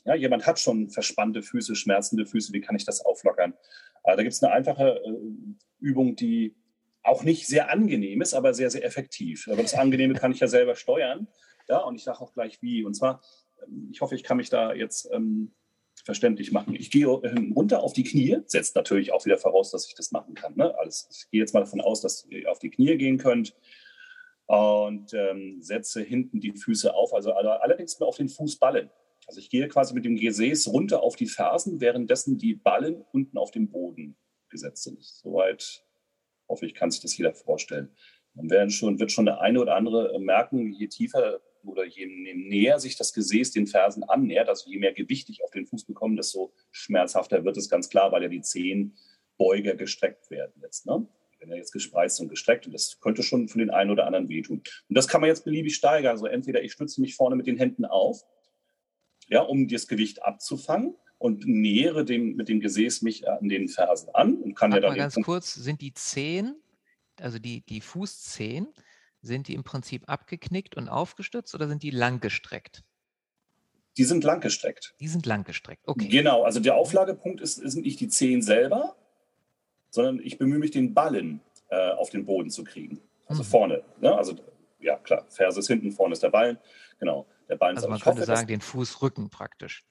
Ja, 0.03 0.15
jemand 0.15 0.45
hat 0.45 0.59
schon 0.59 0.89
verspannte 0.89 1.41
Füße, 1.41 1.75
schmerzende 1.75 2.25
Füße. 2.25 2.51
Wie 2.51 2.59
kann 2.59 2.75
ich 2.75 2.83
das 2.83 3.05
auflockern? 3.05 3.53
Äh, 4.03 4.17
da 4.17 4.23
gibt 4.23 4.33
es 4.33 4.43
eine 4.43 4.51
einfache 4.51 5.01
äh, 5.05 5.11
Übung, 5.79 6.17
die 6.17 6.53
auch 7.03 7.23
nicht 7.23 7.47
sehr 7.47 7.71
angenehm 7.71 8.21
ist, 8.21 8.33
aber 8.33 8.53
sehr, 8.53 8.69
sehr 8.69 8.83
effektiv. 8.83 9.47
Aber 9.47 9.61
das 9.61 9.75
Angenehme 9.75 10.13
kann 10.13 10.33
ich 10.33 10.41
ja 10.41 10.47
selber 10.47 10.75
steuern. 10.75 11.27
Ja, 11.69 11.77
und 11.79 11.95
ich 11.95 12.03
sage 12.03 12.19
auch 12.19 12.33
gleich 12.33 12.61
wie. 12.61 12.83
Und 12.83 12.95
zwar, 12.95 13.21
ähm, 13.65 13.89
ich 13.93 14.01
hoffe, 14.01 14.15
ich 14.15 14.23
kann 14.23 14.37
mich 14.37 14.49
da 14.49 14.73
jetzt 14.73 15.09
ähm, 15.13 15.53
verständlich 16.03 16.51
machen. 16.51 16.75
Ich 16.75 16.91
gehe 16.91 17.05
äh, 17.05 17.53
runter 17.55 17.83
auf 17.83 17.93
die 17.93 18.03
Knie, 18.03 18.39
setzt 18.45 18.75
natürlich 18.75 19.11
auch 19.11 19.25
wieder 19.25 19.37
voraus, 19.37 19.71
dass 19.71 19.87
ich 19.87 19.95
das 19.95 20.11
machen 20.11 20.33
kann. 20.33 20.55
Ne? 20.55 20.77
Alles, 20.77 21.07
ich 21.11 21.29
gehe 21.29 21.39
jetzt 21.39 21.53
mal 21.53 21.61
davon 21.61 21.81
aus, 21.81 22.01
dass 22.01 22.25
ihr 22.29 22.49
auf 22.51 22.59
die 22.59 22.69
Knie 22.69 22.97
gehen 22.97 23.17
könnt 23.17 23.55
und 24.45 25.13
ähm, 25.13 25.61
setze 25.61 26.01
hinten 26.01 26.39
die 26.39 26.53
Füße 26.53 26.93
auf, 26.93 27.13
also 27.13 27.33
allerdings 27.33 27.99
nur 27.99 28.09
auf 28.09 28.17
den 28.17 28.29
Fußballen. 28.29 28.89
Also 29.27 29.39
ich 29.39 29.49
gehe 29.49 29.67
quasi 29.67 29.93
mit 29.93 30.03
dem 30.03 30.17
Gesäß 30.17 30.67
runter 30.67 31.03
auf 31.03 31.15
die 31.15 31.27
Fersen, 31.27 31.79
währenddessen 31.79 32.37
die 32.37 32.55
Ballen 32.55 33.05
unten 33.13 33.37
auf 33.37 33.51
dem 33.51 33.69
Boden 33.69 34.17
gesetzt 34.49 34.83
sind. 34.83 35.01
Soweit 35.03 35.85
hoffe 36.49 36.65
ich, 36.65 36.73
kann 36.73 36.91
sich 36.91 37.01
das 37.01 37.15
jeder 37.17 37.33
vorstellen. 37.33 37.95
Dann 38.33 38.49
werden 38.49 38.69
schon, 38.69 38.99
wird 38.99 39.11
schon 39.11 39.25
der 39.25 39.39
eine 39.41 39.61
oder 39.61 39.75
andere 39.75 40.19
merken, 40.19 40.73
je 40.73 40.87
tiefer 40.87 41.41
oder 41.65 41.85
je 41.85 42.05
näher 42.05 42.79
sich 42.79 42.97
das 42.97 43.13
Gesäß 43.13 43.51
den 43.51 43.67
Fersen 43.67 44.03
annähert, 44.03 44.49
also 44.49 44.69
je 44.69 44.77
mehr 44.77 44.93
Gewicht 44.93 45.29
ich 45.29 45.43
auf 45.43 45.51
den 45.51 45.65
Fuß 45.65 45.85
bekomme, 45.85 46.15
desto 46.15 46.53
schmerzhafter 46.71 47.43
wird 47.45 47.57
es 47.57 47.69
ganz 47.69 47.89
klar, 47.89 48.11
weil 48.11 48.23
ja 48.23 48.29
die 48.29 48.41
Zehenbeuger 48.41 49.75
gestreckt 49.75 50.29
werden 50.29 50.53
jetzt. 50.61 50.85
Ne? 50.85 51.07
wenn 51.41 51.51
er 51.51 51.57
jetzt 51.57 51.71
gespreizt 51.71 52.21
und 52.21 52.29
gestreckt 52.29 52.67
und 52.67 52.71
das 52.71 52.99
könnte 53.01 53.23
schon 53.23 53.47
für 53.47 53.57
den 53.57 53.71
einen 53.71 53.89
oder 53.89 54.05
anderen 54.05 54.29
wehtun. 54.29 54.59
Und 54.59 54.95
das 54.95 55.07
kann 55.07 55.21
man 55.21 55.27
jetzt 55.27 55.43
beliebig 55.43 55.75
steigern. 55.75 56.11
Also 56.11 56.27
entweder 56.27 56.63
ich 56.63 56.71
stütze 56.71 57.01
mich 57.01 57.15
vorne 57.15 57.35
mit 57.35 57.47
den 57.47 57.57
Händen 57.57 57.83
auf, 57.83 58.23
ja, 59.27 59.41
um 59.41 59.67
das 59.67 59.87
Gewicht 59.87 60.23
abzufangen 60.23 60.95
und 61.17 61.45
nähere 61.45 62.05
dem, 62.05 62.35
mit 62.35 62.47
dem 62.47 62.59
Gesäß 62.59 63.01
mich 63.01 63.27
an 63.27 63.49
den 63.49 63.67
Fersen 63.67 64.09
an 64.13 64.37
und 64.37 64.55
kann 64.55 64.71
Sag 64.71 64.77
ja 64.77 64.81
dann. 64.81 64.91
Mal 64.91 64.97
ganz 64.97 65.15
kurz, 65.23 65.53
sind 65.53 65.81
die 65.81 65.93
Zehen, 65.93 66.61
also 67.19 67.39
die, 67.39 67.61
die 67.61 67.81
Fußzehen, 67.81 68.67
sind 69.21 69.47
die 69.47 69.53
im 69.53 69.63
Prinzip 69.63 70.03
abgeknickt 70.07 70.75
und 70.75 70.89
aufgestützt 70.89 71.53
oder 71.55 71.67
sind 71.67 71.83
die 71.83 71.91
langgestreckt? 71.91 72.83
Die 73.97 74.03
sind 74.03 74.23
langgestreckt. 74.23 74.95
Die 74.99 75.07
sind 75.07 75.25
langgestreckt, 75.25 75.87
okay. 75.87 76.07
Genau, 76.07 76.43
also 76.43 76.59
der 76.59 76.75
Auflagepunkt 76.75 77.41
ist, 77.41 77.55
sind 77.55 77.85
nicht 77.85 77.99
die 77.99 78.07
Zehen 78.07 78.41
selber, 78.41 78.95
sondern 79.89 80.19
ich 80.19 80.37
bemühe 80.37 80.59
mich, 80.59 80.71
den 80.71 80.93
Ballen 80.93 81.41
äh, 81.69 81.91
auf 81.91 82.09
den 82.09 82.25
Boden 82.25 82.49
zu 82.49 82.63
kriegen. 82.63 83.01
Also 83.27 83.43
mhm. 83.43 83.47
vorne. 83.47 83.83
Ne? 83.99 84.15
Also 84.15 84.35
ja, 84.79 84.97
klar, 84.97 85.25
Ferse 85.29 85.59
ist 85.59 85.67
hinten, 85.67 85.91
vorne 85.91 86.13
ist 86.13 86.23
der 86.23 86.29
Ballen. 86.29 86.57
Genau, 86.99 87.27
der 87.49 87.57
Ballen 87.57 87.75
Also 87.75 87.89
man 87.89 87.99
könnte 87.99 88.21
hoffe, 88.21 88.35
sagen, 88.35 88.47
den 88.47 88.61
Fußrücken 88.61 89.29
praktisch. 89.29 89.85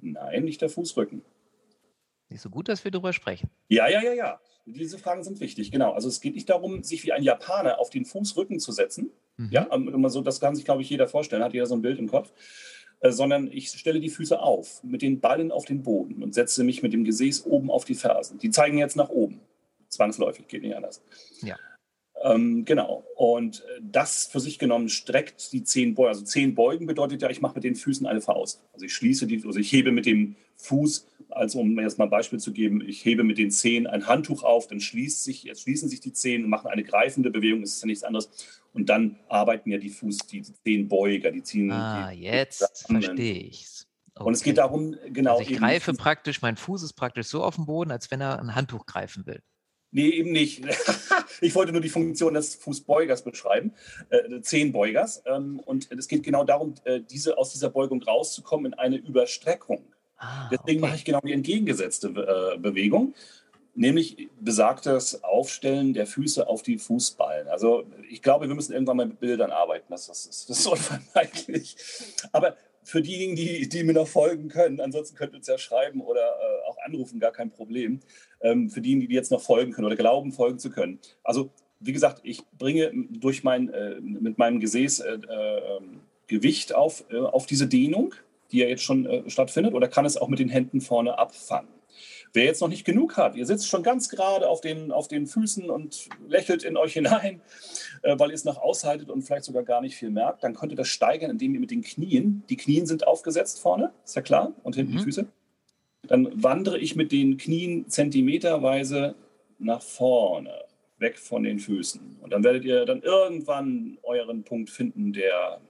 Nein, 0.00 0.44
nicht 0.44 0.60
der 0.60 0.68
Fußrücken. 0.68 1.24
Nicht 2.28 2.40
so 2.40 2.50
gut, 2.50 2.68
dass 2.68 2.82
wir 2.84 2.90
darüber 2.90 3.12
sprechen. 3.12 3.50
Ja, 3.68 3.88
ja, 3.88 4.00
ja, 4.02 4.12
ja. 4.14 4.40
Diese 4.64 4.98
Fragen 4.98 5.24
sind 5.24 5.40
wichtig, 5.40 5.70
genau. 5.72 5.92
Also 5.92 6.08
es 6.08 6.20
geht 6.20 6.34
nicht 6.34 6.48
darum, 6.48 6.82
sich 6.84 7.04
wie 7.04 7.12
ein 7.12 7.22
Japaner 7.22 7.80
auf 7.80 7.90
den 7.90 8.04
Fußrücken 8.04 8.60
zu 8.60 8.72
setzen. 8.72 9.10
Mhm. 9.36 9.48
Ja, 9.50 9.62
immer 9.64 10.10
so, 10.10 10.20
das 10.20 10.40
kann 10.40 10.54
sich, 10.54 10.64
glaube 10.64 10.82
ich, 10.82 10.90
jeder 10.90 11.08
vorstellen, 11.08 11.42
hat 11.42 11.52
jeder 11.52 11.66
so 11.66 11.74
ein 11.74 11.82
Bild 11.82 11.98
im 11.98 12.08
Kopf. 12.08 12.32
Äh, 13.02 13.10
sondern 13.10 13.48
ich 13.50 13.68
stelle 13.70 13.98
die 13.98 14.10
Füße 14.10 14.38
auf 14.38 14.82
mit 14.84 15.02
den 15.02 15.20
Ballen 15.20 15.50
auf 15.50 15.64
den 15.64 15.82
Boden 15.82 16.22
und 16.22 16.34
setze 16.34 16.62
mich 16.62 16.82
mit 16.82 16.92
dem 16.92 17.02
Gesäß 17.02 17.44
oben 17.44 17.68
auf 17.68 17.84
die 17.84 17.96
Fersen. 17.96 18.38
Die 18.38 18.50
zeigen 18.50 18.78
jetzt 18.78 18.96
nach 18.96 19.08
oben. 19.08 19.40
Zwangsläufig, 19.88 20.46
geht 20.46 20.62
nicht 20.62 20.76
anders. 20.76 21.02
Ja. 21.42 21.56
Ähm, 22.22 22.64
genau. 22.64 23.04
Und 23.16 23.60
äh, 23.60 23.80
das 23.80 24.26
für 24.26 24.40
sich 24.40 24.58
genommen 24.58 24.88
streckt 24.88 25.52
die 25.52 25.64
zehn 25.64 25.94
Beugen. 25.94 26.08
Also 26.08 26.24
zehn 26.24 26.54
Beugen 26.54 26.86
bedeutet 26.86 27.22
ja, 27.22 27.30
ich 27.30 27.40
mache 27.40 27.54
mit 27.54 27.64
den 27.64 27.74
Füßen 27.74 28.06
eine 28.06 28.20
Faust. 28.20 28.62
Also 28.72 28.86
ich 28.86 28.94
schließe 28.94 29.26
die, 29.26 29.42
also 29.44 29.58
ich 29.58 29.72
hebe 29.72 29.90
mit 29.90 30.06
dem 30.06 30.36
Fuß, 30.56 31.08
also 31.30 31.60
um 31.60 31.78
jetzt 31.80 31.98
mal 31.98 32.04
ein 32.04 32.10
Beispiel 32.10 32.38
zu 32.38 32.52
geben, 32.52 32.80
ich 32.86 33.04
hebe 33.04 33.24
mit 33.24 33.38
den 33.38 33.50
Zehen 33.50 33.86
ein 33.86 34.06
Handtuch 34.06 34.44
auf, 34.44 34.68
dann 34.68 34.80
schließt 34.80 35.24
sich, 35.24 35.42
jetzt 35.44 35.62
schließen 35.62 35.88
sich 35.88 36.00
die 36.00 36.12
Zehen 36.12 36.44
und 36.44 36.50
machen 36.50 36.68
eine 36.68 36.84
greifende 36.84 37.30
Bewegung, 37.30 37.62
das 37.62 37.70
ist 37.70 37.82
ja 37.82 37.86
nichts 37.86 38.04
anderes. 38.04 38.30
Und 38.72 38.88
dann 38.88 39.18
arbeiten 39.28 39.70
ja 39.70 39.78
die 39.78 39.90
Fuß, 39.90 40.18
die 40.30 40.42
Zehenbeuger, 40.42 41.32
die 41.32 41.42
ziehen. 41.42 41.72
Ah, 41.72 42.10
die, 42.12 42.20
jetzt 42.22 42.86
verstehe 42.86 43.34
ich's. 43.34 43.88
Okay. 44.14 44.26
Und 44.28 44.34
es 44.34 44.42
geht 44.42 44.58
darum, 44.58 44.94
genau. 45.08 45.38
Also 45.38 45.50
ich 45.50 45.56
greife 45.56 45.94
praktisch, 45.94 46.42
mein 46.42 46.56
Fuß 46.56 46.82
ist 46.82 46.92
praktisch 46.92 47.26
so 47.26 47.42
auf 47.42 47.56
dem 47.56 47.66
Boden, 47.66 47.90
als 47.90 48.10
wenn 48.10 48.20
er 48.20 48.38
ein 48.38 48.54
Handtuch 48.54 48.86
greifen 48.86 49.26
will. 49.26 49.42
Nee, 49.94 50.08
eben 50.08 50.32
nicht. 50.32 50.64
ich 51.42 51.54
wollte 51.54 51.70
nur 51.70 51.82
die 51.82 51.90
Funktion 51.90 52.32
des 52.32 52.54
Fußbeugers 52.54 53.22
beschreiben, 53.22 53.74
äh, 54.08 54.40
Zehenbeugers. 54.40 55.22
Ähm, 55.26 55.60
und 55.60 55.92
es 55.92 56.08
geht 56.08 56.22
genau 56.22 56.44
darum, 56.44 56.74
äh, 56.84 57.00
diese, 57.00 57.36
aus 57.36 57.52
dieser 57.52 57.68
Beugung 57.68 58.02
rauszukommen 58.02 58.72
in 58.72 58.78
eine 58.78 58.96
Überstreckung. 58.96 59.84
Ah, 60.16 60.48
Deswegen 60.50 60.80
okay. 60.80 60.88
mache 60.88 60.96
ich 60.96 61.04
genau 61.04 61.20
die 61.20 61.32
entgegengesetzte 61.32 62.08
äh, 62.08 62.58
Bewegung, 62.58 63.14
nämlich 63.74 64.30
besagtes 64.40 65.22
Aufstellen 65.24 65.92
der 65.92 66.06
Füße 66.06 66.48
auf 66.48 66.62
die 66.62 66.78
Fußballen. 66.78 67.48
Also 67.48 67.84
ich 68.08 68.22
glaube, 68.22 68.48
wir 68.48 68.54
müssen 68.54 68.72
irgendwann 68.72 68.96
mal 68.96 69.06
mit 69.06 69.20
Bildern 69.20 69.50
arbeiten. 69.50 69.86
Das, 69.90 70.06
das, 70.06 70.24
ist, 70.24 70.48
das 70.48 70.58
ist 70.60 70.66
unvermeidlich. 70.66 71.76
Aber 72.32 72.56
für 72.84 73.02
diejenigen, 73.02 73.36
die, 73.36 73.68
die 73.68 73.84
mir 73.84 73.92
noch 73.92 74.08
folgen 74.08 74.48
können, 74.48 74.80
ansonsten 74.80 75.16
könnt 75.16 75.32
ihr 75.32 75.38
uns 75.38 75.46
ja 75.46 75.58
schreiben 75.58 76.00
oder 76.00 76.20
äh, 76.20 76.68
auch 76.68 76.76
anrufen, 76.84 77.20
gar 77.20 77.32
kein 77.32 77.50
Problem. 77.50 78.00
Ähm, 78.40 78.70
für 78.70 78.80
diejenigen, 78.80 79.08
die 79.08 79.14
jetzt 79.14 79.30
noch 79.30 79.40
folgen 79.40 79.72
können 79.72 79.86
oder 79.86 79.96
glauben, 79.96 80.32
folgen 80.32 80.58
zu 80.58 80.70
können. 80.70 80.98
Also, 81.22 81.50
wie 81.80 81.92
gesagt, 81.92 82.20
ich 82.24 82.42
bringe 82.58 82.92
durch 83.10 83.44
mein, 83.44 83.68
äh, 83.70 84.00
mit 84.00 84.38
meinem 84.38 84.60
Gesäß 84.60 85.00
äh, 85.00 85.14
ähm, 85.14 86.00
Gewicht 86.26 86.74
auf, 86.74 87.04
äh, 87.10 87.18
auf 87.18 87.46
diese 87.46 87.66
Dehnung, 87.66 88.14
die 88.50 88.58
ja 88.58 88.66
jetzt 88.66 88.82
schon 88.82 89.06
äh, 89.06 89.28
stattfindet, 89.28 89.74
oder 89.74 89.88
kann 89.88 90.04
es 90.04 90.16
auch 90.16 90.28
mit 90.28 90.38
den 90.38 90.48
Händen 90.48 90.80
vorne 90.80 91.18
abfangen. 91.18 91.68
Wer 92.34 92.44
jetzt 92.44 92.62
noch 92.62 92.68
nicht 92.68 92.84
genug 92.84 93.18
hat, 93.18 93.36
ihr 93.36 93.44
sitzt 93.44 93.68
schon 93.68 93.82
ganz 93.82 94.08
gerade 94.08 94.48
auf 94.48 94.62
den, 94.62 94.90
auf 94.90 95.06
den 95.06 95.26
Füßen 95.26 95.68
und 95.68 96.08
lächelt 96.26 96.62
in 96.62 96.78
euch 96.78 96.94
hinein, 96.94 97.42
äh, 98.02 98.18
weil 98.18 98.30
ihr 98.30 98.34
es 98.34 98.44
noch 98.44 98.56
aushaltet 98.56 99.10
und 99.10 99.22
vielleicht 99.22 99.44
sogar 99.44 99.64
gar 99.64 99.82
nicht 99.82 99.96
viel 99.96 100.10
merkt, 100.10 100.42
dann 100.42 100.54
könnt 100.54 100.72
ihr 100.72 100.76
das 100.76 100.88
steigern, 100.88 101.30
indem 101.30 101.54
ihr 101.54 101.60
mit 101.60 101.70
den 101.70 101.82
Knien, 101.82 102.42
die 102.48 102.56
Knien 102.56 102.86
sind 102.86 103.06
aufgesetzt 103.06 103.60
vorne, 103.60 103.92
ist 104.04 104.16
ja 104.16 104.22
klar, 104.22 104.54
und 104.62 104.76
hinten 104.76 104.94
mhm. 104.94 104.98
die 104.98 105.04
Füße. 105.04 105.26
Dann 106.08 106.42
wandere 106.42 106.78
ich 106.78 106.96
mit 106.96 107.12
den 107.12 107.36
Knien 107.36 107.88
zentimeterweise 107.88 109.14
nach 109.58 109.82
vorne, 109.82 110.64
weg 110.98 111.18
von 111.18 111.42
den 111.42 111.58
Füßen. 111.58 112.18
Und 112.20 112.32
dann 112.32 112.42
werdet 112.42 112.64
ihr 112.64 112.86
dann 112.86 113.02
irgendwann 113.02 113.98
euren 114.02 114.42
Punkt 114.42 114.70
finden, 114.70 115.12
der 115.12 115.60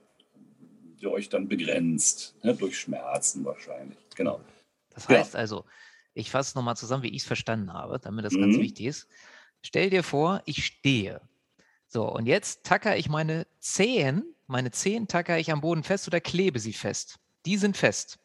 ihr 1.00 1.10
euch 1.10 1.28
dann 1.28 1.48
begrenzt, 1.48 2.36
ne? 2.42 2.54
durch 2.54 2.78
Schmerzen 2.78 3.44
wahrscheinlich. 3.44 3.98
Genau. 4.14 4.40
Das 4.94 5.08
heißt 5.08 5.34
ja. 5.34 5.40
also, 5.40 5.64
ich 6.14 6.30
fasse 6.30 6.50
es 6.50 6.54
nochmal 6.54 6.76
zusammen, 6.76 7.02
wie 7.02 7.08
ich 7.08 7.22
es 7.22 7.26
verstanden 7.26 7.72
habe, 7.72 7.98
damit 7.98 8.24
das 8.24 8.34
mhm. 8.34 8.42
ganz 8.42 8.58
wichtig 8.58 8.86
ist. 8.86 9.08
Stell 9.62 9.90
dir 9.90 10.02
vor, 10.02 10.42
ich 10.44 10.64
stehe. 10.64 11.20
So, 11.88 12.10
und 12.10 12.26
jetzt 12.26 12.64
tacker 12.64 12.96
ich 12.96 13.08
meine 13.08 13.46
Zehen, 13.60 14.24
meine 14.46 14.70
Zehen 14.70 15.08
tacker 15.08 15.38
ich 15.38 15.52
am 15.52 15.60
Boden 15.60 15.82
fest 15.82 16.06
oder 16.06 16.20
klebe 16.20 16.58
sie 16.58 16.72
fest. 16.72 17.18
Die 17.46 17.56
sind 17.56 17.76
fest. 17.76 18.18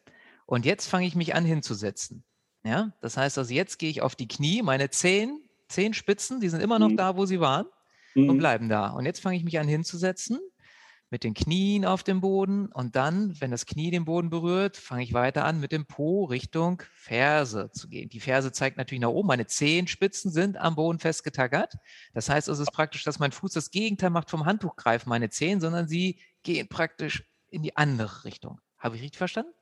Und 0.46 0.64
jetzt 0.64 0.86
fange 0.86 1.06
ich 1.06 1.14
mich 1.14 1.34
an 1.34 1.44
hinzusetzen. 1.44 2.24
Ja, 2.64 2.92
das 3.00 3.16
heißt 3.16 3.38
also, 3.38 3.52
jetzt 3.52 3.78
gehe 3.78 3.90
ich 3.90 4.02
auf 4.02 4.16
die 4.16 4.28
Knie, 4.28 4.62
meine 4.62 4.90
Zehen, 4.90 5.42
Zehenspitzen, 5.68 6.40
die 6.40 6.48
sind 6.48 6.60
immer 6.60 6.78
noch 6.78 6.88
mhm. 6.88 6.96
da, 6.96 7.16
wo 7.16 7.24
sie 7.26 7.40
waren 7.40 7.66
mhm. 8.14 8.30
und 8.30 8.38
bleiben 8.38 8.68
da. 8.68 8.90
Und 8.90 9.06
jetzt 9.06 9.20
fange 9.20 9.36
ich 9.36 9.44
mich 9.44 9.58
an 9.58 9.68
hinzusetzen 9.68 10.40
mit 11.10 11.24
den 11.24 11.34
Knien 11.34 11.84
auf 11.84 12.02
dem 12.02 12.20
Boden 12.20 12.66
und 12.66 12.96
dann, 12.96 13.40
wenn 13.40 13.50
das 13.50 13.66
Knie 13.66 13.90
den 13.90 14.04
Boden 14.04 14.30
berührt, 14.30 14.76
fange 14.76 15.02
ich 15.02 15.12
weiter 15.12 15.44
an, 15.44 15.60
mit 15.60 15.72
dem 15.72 15.86
Po 15.86 16.24
Richtung 16.24 16.82
Ferse 16.94 17.70
zu 17.72 17.88
gehen. 17.88 18.08
Die 18.08 18.20
Ferse 18.20 18.52
zeigt 18.52 18.76
natürlich 18.76 19.00
nach 19.00 19.08
oben. 19.08 19.28
Meine 19.28 19.46
Zehenspitzen 19.46 20.30
sind 20.30 20.56
am 20.56 20.74
Boden 20.74 20.98
festgetackert. 20.98 21.74
Das 22.12 22.28
heißt, 22.28 22.48
es 22.48 22.58
ist 22.58 22.72
praktisch, 22.72 23.04
dass 23.04 23.18
mein 23.18 23.32
Fuß 23.32 23.52
das 23.52 23.70
Gegenteil 23.70 24.10
macht 24.10 24.30
vom 24.30 24.44
Handtuch 24.44 24.76
greifen, 24.76 25.08
meine 25.08 25.30
Zehen, 25.30 25.60
sondern 25.60 25.88
sie 25.88 26.20
gehen 26.42 26.68
praktisch 26.68 27.24
in 27.48 27.62
die 27.62 27.76
andere 27.76 28.24
Richtung. 28.24 28.60
Habe 28.78 28.96
ich 28.96 29.02
richtig 29.02 29.18
verstanden? 29.18 29.52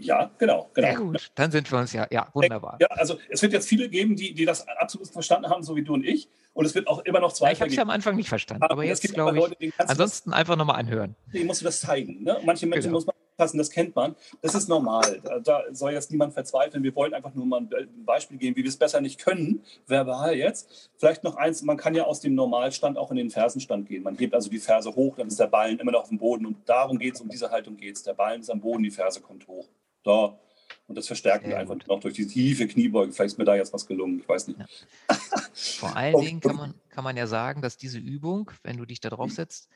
Ja, 0.00 0.30
genau, 0.38 0.70
genau. 0.74 0.88
Sehr 0.88 0.96
gut, 0.96 1.30
dann 1.34 1.50
sind 1.50 1.70
wir 1.70 1.78
uns 1.78 1.92
ja, 1.92 2.06
ja, 2.10 2.28
wunderbar. 2.32 2.78
Ja, 2.80 2.86
also 2.88 3.18
es 3.28 3.42
wird 3.42 3.52
jetzt 3.52 3.68
viele 3.68 3.88
geben, 3.88 4.14
die, 4.14 4.32
die 4.32 4.44
das 4.44 4.66
absolut 4.68 5.08
verstanden 5.08 5.50
haben, 5.50 5.62
so 5.62 5.74
wie 5.74 5.82
du 5.82 5.94
und 5.94 6.04
ich. 6.04 6.28
Und 6.54 6.64
es 6.64 6.74
wird 6.74 6.88
auch 6.88 7.04
immer 7.04 7.20
noch 7.20 7.32
zwei. 7.32 7.46
Ja, 7.46 7.52
ich 7.52 7.60
habe 7.60 7.70
es 7.70 7.76
ja 7.76 7.82
am 7.82 7.90
Anfang 7.90 8.16
nicht 8.16 8.28
verstanden, 8.28 8.64
aber, 8.64 8.72
aber 8.72 8.84
jetzt 8.84 9.02
glaube 9.02 9.36
ich. 9.36 9.42
Leute, 9.60 9.72
ansonsten 9.78 10.30
das, 10.30 10.38
einfach 10.38 10.56
nochmal 10.56 10.76
anhören. 10.76 11.14
Die 11.32 11.44
musst 11.44 11.60
du 11.60 11.64
das 11.64 11.80
zeigen. 11.80 12.22
Ne? 12.22 12.38
Manche 12.44 12.66
Menschen 12.66 12.88
genau. 12.88 12.98
muss 12.98 13.06
man 13.06 13.14
passen, 13.36 13.58
das 13.58 13.70
kennt 13.70 13.94
man. 13.94 14.16
Das 14.42 14.54
ist 14.54 14.68
normal. 14.68 15.20
Da, 15.22 15.38
da, 15.38 15.62
soll 15.70 15.92
jetzt 15.92 16.10
niemand 16.10 16.34
verzweifeln. 16.34 16.82
Wir 16.82 16.94
wollen 16.94 17.14
einfach 17.14 17.32
nur 17.34 17.46
mal 17.46 17.60
ein 17.60 18.04
Beispiel 18.04 18.36
geben, 18.36 18.56
wie 18.56 18.64
wir 18.64 18.68
es 18.68 18.76
besser 18.76 19.00
nicht 19.00 19.20
können, 19.20 19.62
verbal 19.86 20.34
jetzt. 20.34 20.90
Vielleicht 20.96 21.22
noch 21.22 21.36
eins, 21.36 21.62
man 21.62 21.76
kann 21.76 21.94
ja 21.94 22.04
aus 22.04 22.20
dem 22.20 22.34
Normalstand 22.34 22.98
auch 22.98 23.10
in 23.10 23.16
den 23.16 23.30
Fersenstand 23.30 23.86
gehen. 23.86 24.02
Man 24.02 24.16
hebt 24.16 24.34
also 24.34 24.50
die 24.50 24.58
Ferse 24.58 24.94
hoch, 24.94 25.16
dann 25.16 25.28
ist 25.28 25.38
der 25.38 25.46
Ballen 25.46 25.78
immer 25.78 25.92
noch 25.92 26.02
auf 26.02 26.08
dem 26.08 26.18
Boden. 26.18 26.44
Und 26.44 26.68
darum 26.68 26.98
geht 26.98 27.14
es, 27.14 27.20
um 27.20 27.28
diese 27.28 27.50
Haltung 27.50 27.76
geht 27.76 27.94
es. 27.94 28.02
Der 28.02 28.14
Ballen 28.14 28.40
ist 28.40 28.50
am 28.50 28.60
Boden, 28.60 28.82
die 28.82 28.90
Ferse 28.90 29.20
kommt 29.20 29.46
hoch 29.46 29.68
da. 30.04 30.38
Und 30.86 30.96
das 30.96 31.06
verstärken 31.06 31.48
wir 31.48 31.58
einfach 31.58 31.76
noch 31.86 32.00
durch 32.00 32.14
die 32.14 32.26
tiefe 32.26 32.66
Kniebeuge. 32.66 33.12
Vielleicht 33.12 33.32
ist 33.32 33.38
mir 33.38 33.44
da 33.44 33.54
jetzt 33.54 33.72
was 33.72 33.86
gelungen, 33.86 34.20
ich 34.20 34.28
weiß 34.28 34.48
nicht. 34.48 34.58
Ja. 34.58 34.66
Vor 35.54 35.96
allen 35.96 36.18
Dingen 36.20 36.40
kann 36.40 36.56
man, 36.56 36.74
kann 36.88 37.04
man 37.04 37.16
ja 37.16 37.26
sagen, 37.26 37.60
dass 37.60 37.76
diese 37.76 37.98
Übung, 37.98 38.50
wenn 38.62 38.78
du 38.78 38.86
dich 38.86 39.00
da 39.00 39.10
drauf 39.10 39.30
setzt, 39.30 39.68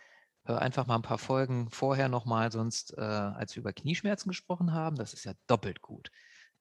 hör 0.44 0.60
einfach 0.60 0.86
mal 0.86 0.96
ein 0.96 1.02
paar 1.02 1.18
Folgen 1.18 1.70
vorher 1.70 2.08
nochmal, 2.08 2.50
sonst, 2.50 2.96
äh, 2.96 3.00
als 3.00 3.54
wir 3.54 3.60
über 3.60 3.72
Knieschmerzen 3.72 4.28
gesprochen 4.28 4.72
haben, 4.72 4.96
das 4.96 5.12
ist 5.12 5.24
ja 5.24 5.32
doppelt 5.46 5.82
gut. 5.82 6.10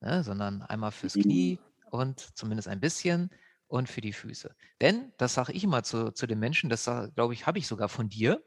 Ne? 0.01 0.23
Sondern 0.23 0.61
einmal 0.63 0.91
fürs 0.91 1.15
mhm. 1.15 1.21
Knie 1.21 1.59
und 1.89 2.19
zumindest 2.37 2.67
ein 2.67 2.79
bisschen 2.79 3.29
und 3.67 3.89
für 3.89 4.01
die 4.01 4.13
Füße. 4.13 4.53
Denn, 4.81 5.13
das 5.17 5.33
sage 5.33 5.53
ich 5.53 5.63
immer 5.63 5.83
zu, 5.83 6.11
zu 6.11 6.27
den 6.27 6.39
Menschen, 6.39 6.69
das 6.69 6.85
glaube 7.15 7.33
ich, 7.33 7.47
habe 7.47 7.57
ich 7.57 7.67
sogar 7.67 7.89
von 7.89 8.09
dir, 8.09 8.43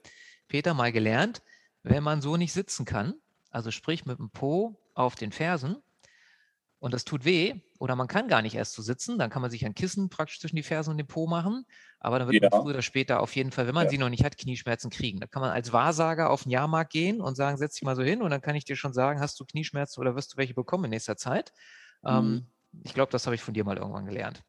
Peter, 0.48 0.74
mal 0.74 0.92
gelernt, 0.92 1.42
wenn 1.82 2.02
man 2.02 2.20
so 2.20 2.36
nicht 2.36 2.52
sitzen 2.52 2.84
kann, 2.84 3.14
also 3.54 3.70
sprich 3.70 4.04
mit 4.04 4.18
dem 4.18 4.30
Po 4.30 4.76
auf 4.94 5.14
den 5.14 5.32
Fersen 5.32 5.76
und 6.80 6.92
das 6.92 7.04
tut 7.04 7.24
weh 7.24 7.60
oder 7.78 7.96
man 7.96 8.08
kann 8.08 8.28
gar 8.28 8.42
nicht 8.42 8.54
erst 8.54 8.74
so 8.74 8.82
sitzen, 8.82 9.18
dann 9.18 9.30
kann 9.30 9.42
man 9.42 9.50
sich 9.50 9.64
ein 9.64 9.74
Kissen 9.74 10.10
praktisch 10.10 10.40
zwischen 10.40 10.56
die 10.56 10.62
Fersen 10.62 10.90
und 10.90 10.98
den 10.98 11.06
Po 11.06 11.26
machen, 11.26 11.64
aber 12.00 12.18
dann 12.18 12.28
wird 12.28 12.42
ja. 12.42 12.50
man 12.50 12.60
früher 12.60 12.74
oder 12.74 12.82
später 12.82 13.20
auf 13.20 13.34
jeden 13.34 13.52
Fall, 13.52 13.66
wenn 13.66 13.74
man 13.74 13.84
ja. 13.84 13.90
sie 13.90 13.98
noch 13.98 14.10
nicht 14.10 14.24
hat, 14.24 14.36
Knieschmerzen 14.36 14.90
kriegen. 14.90 15.20
Da 15.20 15.26
kann 15.26 15.40
man 15.40 15.50
als 15.50 15.72
Wahrsager 15.72 16.30
auf 16.30 16.42
den 16.42 16.50
Jahrmarkt 16.50 16.92
gehen 16.92 17.20
und 17.20 17.36
sagen, 17.36 17.56
setz 17.56 17.74
dich 17.76 17.84
mal 17.84 17.96
so 17.96 18.02
hin 18.02 18.22
und 18.22 18.30
dann 18.30 18.42
kann 18.42 18.56
ich 18.56 18.64
dir 18.64 18.76
schon 18.76 18.92
sagen, 18.92 19.20
hast 19.20 19.38
du 19.40 19.44
Knieschmerzen 19.44 20.00
oder 20.00 20.14
wirst 20.16 20.34
du 20.34 20.36
welche 20.36 20.54
bekommen 20.54 20.84
in 20.84 20.90
nächster 20.90 21.16
Zeit. 21.16 21.52
Ähm, 22.04 22.14
mhm. 22.14 22.32
Ähm, 22.34 22.46
ich 22.82 22.92
glaube, 22.92 23.12
das 23.12 23.26
habe 23.26 23.36
ich 23.36 23.42
von 23.42 23.54
dir 23.54 23.64
mal 23.64 23.78
irgendwann 23.78 24.04
gelernt, 24.04 24.42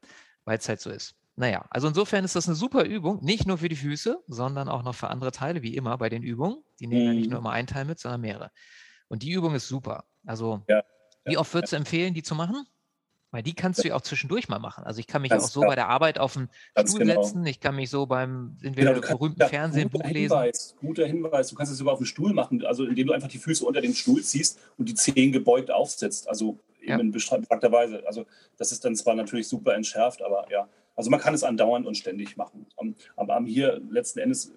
weil 0.44 0.58
es 0.58 0.68
halt 0.68 0.80
so 0.80 0.90
ist. 0.90 1.14
Naja, 1.36 1.64
also 1.70 1.86
insofern 1.86 2.24
ist 2.24 2.34
das 2.34 2.48
eine 2.48 2.56
super 2.56 2.84
Übung, 2.84 3.22
nicht 3.22 3.46
nur 3.46 3.58
für 3.58 3.68
die 3.68 3.76
Füße, 3.76 4.22
sondern 4.26 4.68
auch 4.68 4.82
noch 4.82 4.94
für 4.94 5.08
andere 5.08 5.32
Teile, 5.32 5.62
wie 5.62 5.76
immer 5.76 5.96
bei 5.98 6.08
den 6.08 6.22
Übungen. 6.22 6.64
Die 6.80 6.86
nehmen 6.86 7.02
mhm. 7.02 7.06
ja 7.06 7.12
nicht 7.14 7.26
mhm. 7.26 7.30
nur 7.30 7.38
immer 7.40 7.52
einen 7.52 7.68
Teil 7.68 7.84
mit, 7.84 7.98
sondern 7.98 8.22
mehrere. 8.22 8.50
Und 9.08 9.22
die 9.22 9.32
Übung 9.32 9.54
ist 9.54 9.68
super. 9.68 10.04
Also, 10.24 10.62
ja, 10.68 10.82
wie 11.24 11.36
oft 11.36 11.52
würdest 11.54 11.72
du 11.72 11.76
empfehlen, 11.76 12.14
die 12.14 12.22
zu 12.22 12.34
machen? 12.34 12.66
Weil 13.32 13.42
die 13.42 13.54
kannst 13.54 13.82
du 13.82 13.88
ja 13.88 13.96
auch 13.96 14.00
zwischendurch 14.00 14.48
mal 14.48 14.60
machen. 14.60 14.84
Also 14.84 15.00
ich 15.00 15.06
kann 15.06 15.20
mich 15.20 15.30
Ganz 15.30 15.44
auch 15.44 15.48
so 15.48 15.60
klar. 15.60 15.70
bei 15.70 15.74
der 15.74 15.88
Arbeit 15.88 16.18
auf 16.18 16.34
den 16.34 16.48
Stuhl 16.78 17.00
genau. 17.00 17.22
setzen, 17.22 17.44
ich 17.44 17.60
kann 17.60 17.74
mich 17.74 17.90
so 17.90 18.06
beim 18.06 18.56
entweder 18.62 18.94
genau, 18.94 19.18
berühmten 19.18 19.40
ja, 19.40 19.48
Fernsehen 19.48 19.90
Buch 19.90 20.02
lesen. 20.04 20.38
Hinweis, 20.38 20.76
guter 20.80 21.06
Hinweis, 21.06 21.48
du 21.48 21.56
kannst 21.56 21.72
es 21.72 21.78
sogar 21.78 21.94
auf 21.94 21.98
dem 21.98 22.06
Stuhl 22.06 22.32
machen, 22.32 22.64
also 22.64 22.84
indem 22.84 23.08
du 23.08 23.12
einfach 23.12 23.28
die 23.28 23.38
Füße 23.38 23.66
unter 23.66 23.80
den 23.80 23.94
Stuhl 23.94 24.22
ziehst 24.22 24.60
und 24.78 24.88
die 24.88 24.94
Zehen 24.94 25.32
gebeugt 25.32 25.70
aufsetzt. 25.70 26.28
Also 26.28 26.60
eben 26.80 27.00
in 27.00 27.10
beschreibter 27.10 27.72
Weise. 27.72 28.04
Also 28.06 28.26
das 28.56 28.72
ist 28.72 28.84
dann 28.84 28.94
zwar 28.94 29.14
natürlich 29.14 29.48
super 29.48 29.74
entschärft, 29.74 30.22
aber 30.22 30.46
ja, 30.50 30.68
also 30.94 31.10
man 31.10 31.20
kann 31.20 31.34
es 31.34 31.42
andauernd 31.42 31.86
und 31.86 31.96
ständig 31.96 32.36
machen. 32.36 32.66
Aber 33.16 33.40
hier 33.44 33.82
letzten 33.90 34.20
Endes 34.20 34.52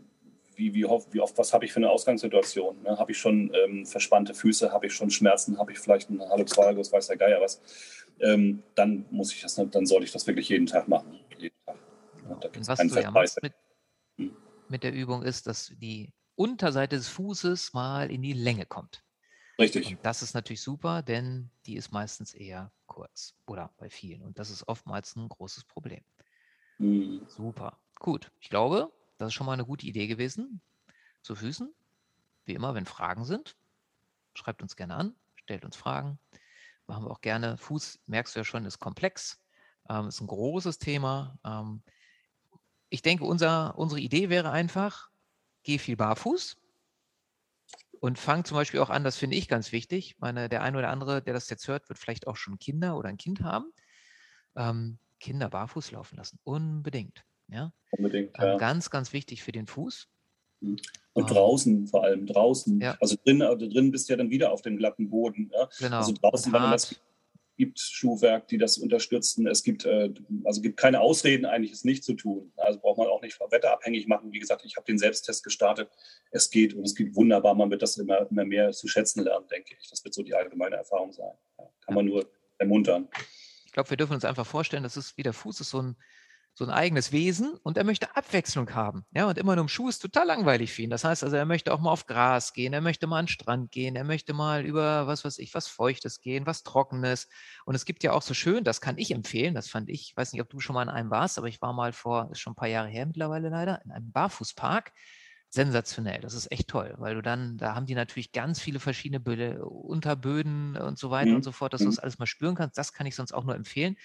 wie, 0.60 0.74
wie, 0.74 0.86
oft, 0.86 1.12
wie 1.14 1.22
oft, 1.22 1.38
was 1.38 1.54
habe 1.54 1.66
ich 1.66 1.72
für 1.72 1.78
eine 1.78 1.90
Ausgangssituation? 1.90 2.84
Ne? 2.84 2.98
Habe 3.00 3.14
ich 3.14 3.18
schon 3.18 3.52
ähm, 3.56 3.86
verspannte 3.86 4.34
Füße, 4.34 4.72
habe 4.72 4.88
ich 4.88 4.94
schon 4.94 5.10
Schmerzen, 5.10 5.58
habe 5.58 5.72
ich 5.72 5.80
vielleicht 5.80 6.10
einen 6.10 6.22
Hallux 6.30 6.56
weiß 6.58 7.08
der 7.08 7.18
Geier 7.18 7.42
was, 7.42 7.62
ähm, 8.20 8.62
dann 8.76 9.06
muss 9.10 9.34
ich 9.34 9.42
das, 9.42 9.56
dann 9.56 9.86
sollte 9.86 10.06
ich 10.06 10.12
das 10.12 10.28
wirklich 10.28 10.50
jeden 10.50 10.68
Tag 10.68 10.88
machen. 10.88 11.18
Jeden 11.38 11.56
Tag. 11.66 11.78
Ja, 12.30 12.36
da 12.36 12.50
was 12.68 12.78
du 12.78 13.02
ja 13.02 13.10
machst 13.10 13.42
mit, 13.42 13.54
hm. 14.18 14.36
mit 14.68 14.84
der 14.84 14.94
Übung 14.94 15.24
ist, 15.24 15.48
dass 15.48 15.72
die 15.78 16.14
Unterseite 16.36 16.98
des 16.98 17.08
Fußes 17.08 17.74
mal 17.74 18.12
in 18.12 18.22
die 18.22 18.34
Länge 18.34 18.66
kommt. 18.66 19.04
Richtig. 19.58 19.88
Und 19.88 20.00
das 20.04 20.22
ist 20.22 20.34
natürlich 20.34 20.62
super, 20.62 21.02
denn 21.02 21.50
die 21.66 21.76
ist 21.76 21.92
meistens 21.92 22.34
eher 22.34 22.72
kurz 22.86 23.36
oder 23.46 23.74
bei 23.78 23.90
vielen. 23.90 24.24
Und 24.24 24.40
das 24.40 24.50
ist 24.50 24.68
oftmals 24.68 25.16
ein 25.16 25.28
großes 25.28 25.66
Problem. 25.66 26.02
Mhm. 26.78 27.26
Super. 27.28 27.78
Gut. 27.96 28.32
Ich 28.40 28.50
glaube, 28.50 28.92
das 29.20 29.28
ist 29.28 29.34
schon 29.34 29.46
mal 29.46 29.54
eine 29.54 29.66
gute 29.66 29.86
Idee 29.86 30.08
gewesen. 30.08 30.62
Zu 31.22 31.36
Füßen. 31.36 31.72
Wie 32.46 32.54
immer, 32.54 32.74
wenn 32.74 32.86
Fragen 32.86 33.26
sind, 33.26 33.58
schreibt 34.34 34.62
uns 34.62 34.76
gerne 34.76 34.96
an, 34.96 35.16
stellt 35.36 35.66
uns 35.66 35.76
Fragen. 35.76 36.18
Machen 36.88 37.04
wir 37.04 37.12
auch 37.12 37.22
gerne. 37.22 37.58
Fuß, 37.58 38.00
merkst 38.08 38.36
du 38.36 38.40
ja 38.40 38.44
schon, 38.46 38.66
ist 38.66 38.80
komplex. 38.80 39.40
Ähm, 39.90 40.08
ist 40.08 40.22
ein 40.22 40.28
großes 40.28 40.80
Thema. 40.80 41.38
Ähm, 41.46 41.84
ich 42.90 43.02
denke, 43.02 43.26
unser, 43.26 43.78
unsere 43.78 44.00
Idee 44.00 44.30
wäre 44.30 44.52
einfach, 44.52 45.10
geh 45.64 45.78
viel 45.78 45.98
barfuß 45.98 46.58
und 48.00 48.18
fang 48.18 48.46
zum 48.46 48.56
Beispiel 48.56 48.80
auch 48.80 48.90
an, 48.90 49.04
das 49.04 49.18
finde 49.18 49.36
ich 49.36 49.50
ganz 49.50 49.74
wichtig. 49.74 50.16
Meine, 50.20 50.48
der 50.48 50.64
eine 50.64 50.78
oder 50.78 50.90
andere, 50.90 51.22
der 51.22 51.34
das 51.34 51.50
jetzt 51.50 51.68
hört, 51.68 51.90
wird 51.90 52.00
vielleicht 52.00 52.26
auch 52.26 52.38
schon 52.38 52.58
Kinder 52.58 52.96
oder 52.96 53.10
ein 53.10 53.18
Kind 53.18 53.42
haben. 53.42 53.72
Ähm, 54.56 54.98
Kinder 55.20 55.50
barfuß 55.50 55.92
laufen 55.92 56.16
lassen. 56.16 56.40
Unbedingt. 56.44 57.26
Ja? 57.52 57.74
Unbedingt. 57.92 58.32
Ähm, 58.38 58.46
ja. 58.46 58.58
Ganz, 58.58 58.90
ganz 58.90 59.14
wichtig 59.14 59.44
für 59.44 59.52
den 59.52 59.68
Fuß. 59.68 60.08
Mhm. 60.62 60.78
Und 61.14 61.30
ähm, 61.30 61.36
draußen 61.36 61.88
vor 61.88 62.04
allem, 62.04 62.26
draußen. 62.26 62.80
Ja. 62.80 62.98
Also 63.00 63.16
drin, 63.24 63.42
also 63.42 63.68
drin 63.68 63.92
bist 63.92 64.10
du 64.10 64.14
ja 64.14 64.18
dann 64.18 64.30
wieder 64.30 64.52
auf 64.52 64.62
dem 64.62 64.78
glatten 64.78 65.10
Boden. 65.10 65.52
Ja? 65.54 65.70
Genau. 65.80 65.98
Also 65.98 66.14
draußen, 66.14 66.52
wenn 66.54 66.62
man 66.62 66.72
das 66.72 66.96
gibt 67.60 67.78
Schuhwerk, 67.78 68.48
die 68.48 68.58
das 68.58 68.78
unterstützen. 68.78 69.46
Es 69.46 69.64
gibt 69.64 69.84
äh, 69.84 70.14
also 70.46 70.62
gibt 70.62 70.78
keine 70.78 71.02
Ausreden, 71.02 71.46
eigentlich 71.46 71.74
es 71.74 71.84
nicht 71.84 72.06
zu 72.06 72.14
tun. 72.14 72.54
Also 72.56 72.80
braucht 72.80 72.98
man 72.98 73.08
auch 73.08 73.22
nicht 73.22 73.38
wetterabhängig 73.38 74.08
machen. 74.08 74.32
Wie 74.32 74.40
gesagt, 74.40 74.64
ich 74.64 74.78
habe 74.78 74.86
den 74.86 74.98
Selbsttest 74.98 75.44
gestartet. 75.44 75.90
Es 76.32 76.50
geht 76.50 76.74
und 76.74 76.86
es 76.86 76.96
geht 76.96 77.14
wunderbar. 77.16 77.56
Man 77.56 77.70
wird 77.70 77.82
das 77.82 77.98
immer, 77.98 78.32
immer 78.32 78.46
mehr 78.46 78.72
zu 78.72 78.88
schätzen 78.88 79.26
lernen, 79.26 79.46
denke 79.50 79.76
ich. 79.78 79.90
Das 79.90 80.06
wird 80.06 80.14
so 80.14 80.24
die 80.24 80.34
allgemeine 80.34 80.78
Erfahrung 80.78 81.12
sein. 81.12 81.34
Ja, 81.58 81.66
kann 81.82 81.96
man 81.96 82.06
nur 82.06 82.32
ermuntern. 82.60 83.10
Ich 83.66 83.74
glaube, 83.74 83.90
wir 83.90 83.98
dürfen 83.98 84.14
uns 84.14 84.24
einfach 84.24 84.48
vorstellen, 84.48 84.84
das 84.84 84.96
ist 84.96 85.18
wie 85.18 85.24
der 85.24 85.34
Fuß 85.34 85.60
ist 85.60 85.70
so 85.70 85.82
ein 85.82 85.98
so 86.60 86.66
ein 86.66 86.72
eigenes 86.72 87.14
Wesen 87.14 87.54
und 87.64 87.78
er 87.78 87.86
möchte 87.86 88.18
Abwechslung 88.18 88.76
haben. 88.76 89.06
Ja, 89.16 89.30
und 89.30 89.38
immer 89.38 89.56
nur 89.56 89.64
im 89.64 89.70
Schuh 89.70 89.88
ist 89.88 90.00
total 90.00 90.28
langweilig 90.28 90.74
für 90.74 90.82
ihn. 90.82 90.90
Das 90.90 91.06
heißt 91.06 91.24
also, 91.24 91.38
er 91.38 91.46
möchte 91.46 91.74
auch 91.74 91.80
mal 91.80 91.90
auf 91.90 92.06
Gras 92.06 92.52
gehen, 92.52 92.74
er 92.74 92.82
möchte 92.82 93.08
mal 93.08 93.20
an 93.20 93.26
den 93.26 93.30
Strand 93.30 93.72
gehen, 93.72 93.96
er 93.96 94.04
möchte 94.04 94.34
mal 94.34 94.66
über 94.66 95.08
was 95.08 95.24
weiß 95.24 95.40
ich, 95.40 95.54
was 95.54 95.68
Feuchtes 95.68 96.20
gehen, 96.20 96.46
was 96.46 96.64
Trockenes. 96.64 97.30
Und 97.64 97.76
es 97.76 97.86
gibt 97.86 98.04
ja 98.04 98.12
auch 98.12 98.22
so 98.22 98.34
schön, 98.34 98.66
das 98.66 98.82
kann 98.82 98.98
ich 98.98 99.12
empfehlen, 99.12 99.56
das 99.56 99.70
fand 99.70 99.90
ich, 99.90 100.10
ich 100.10 100.18
weiß 100.18 100.34
nicht, 100.34 100.42
ob 100.42 100.50
du 100.50 100.60
schon 100.60 100.74
mal 100.74 100.84
in 100.84 100.90
einem 100.90 101.10
warst, 101.10 101.38
aber 101.38 101.48
ich 101.48 101.62
war 101.62 101.72
mal 101.72 101.94
vor, 101.94 102.30
ist 102.30 102.42
schon 102.42 102.52
ein 102.52 102.58
paar 102.58 102.68
Jahre 102.68 102.90
her 102.90 103.06
mittlerweile 103.06 103.48
leider, 103.48 103.82
in 103.86 103.92
einem 103.92 104.12
Barfußpark 104.12 104.92
sensationell. 105.50 106.20
Das 106.20 106.34
ist 106.34 106.52
echt 106.52 106.68
toll, 106.68 106.94
weil 106.98 107.16
du 107.16 107.22
dann, 107.22 107.58
da 107.58 107.74
haben 107.74 107.86
die 107.86 107.96
natürlich 107.96 108.34
ganz 108.34 108.60
viele 108.60 108.80
verschiedene 108.80 109.22
Böde, 109.22 109.66
Unterböden 109.66 110.76
und 110.76 111.00
so 111.00 111.10
weiter 111.10 111.30
mhm. 111.30 111.38
und 111.38 111.44
so 111.44 111.54
fort, 111.54 111.72
dass 111.72 111.80
du 111.80 111.88
mhm. 111.88 111.92
das 111.92 112.00
alles 112.00 112.20
mal 112.20 112.28
spüren 112.28 112.56
kannst. 112.56 112.78
Das 112.78 112.92
kann 112.92 113.08
ich 113.08 113.16
sonst 113.16 113.32
auch 113.32 113.46
nur 113.46 113.56
empfehlen 113.56 113.96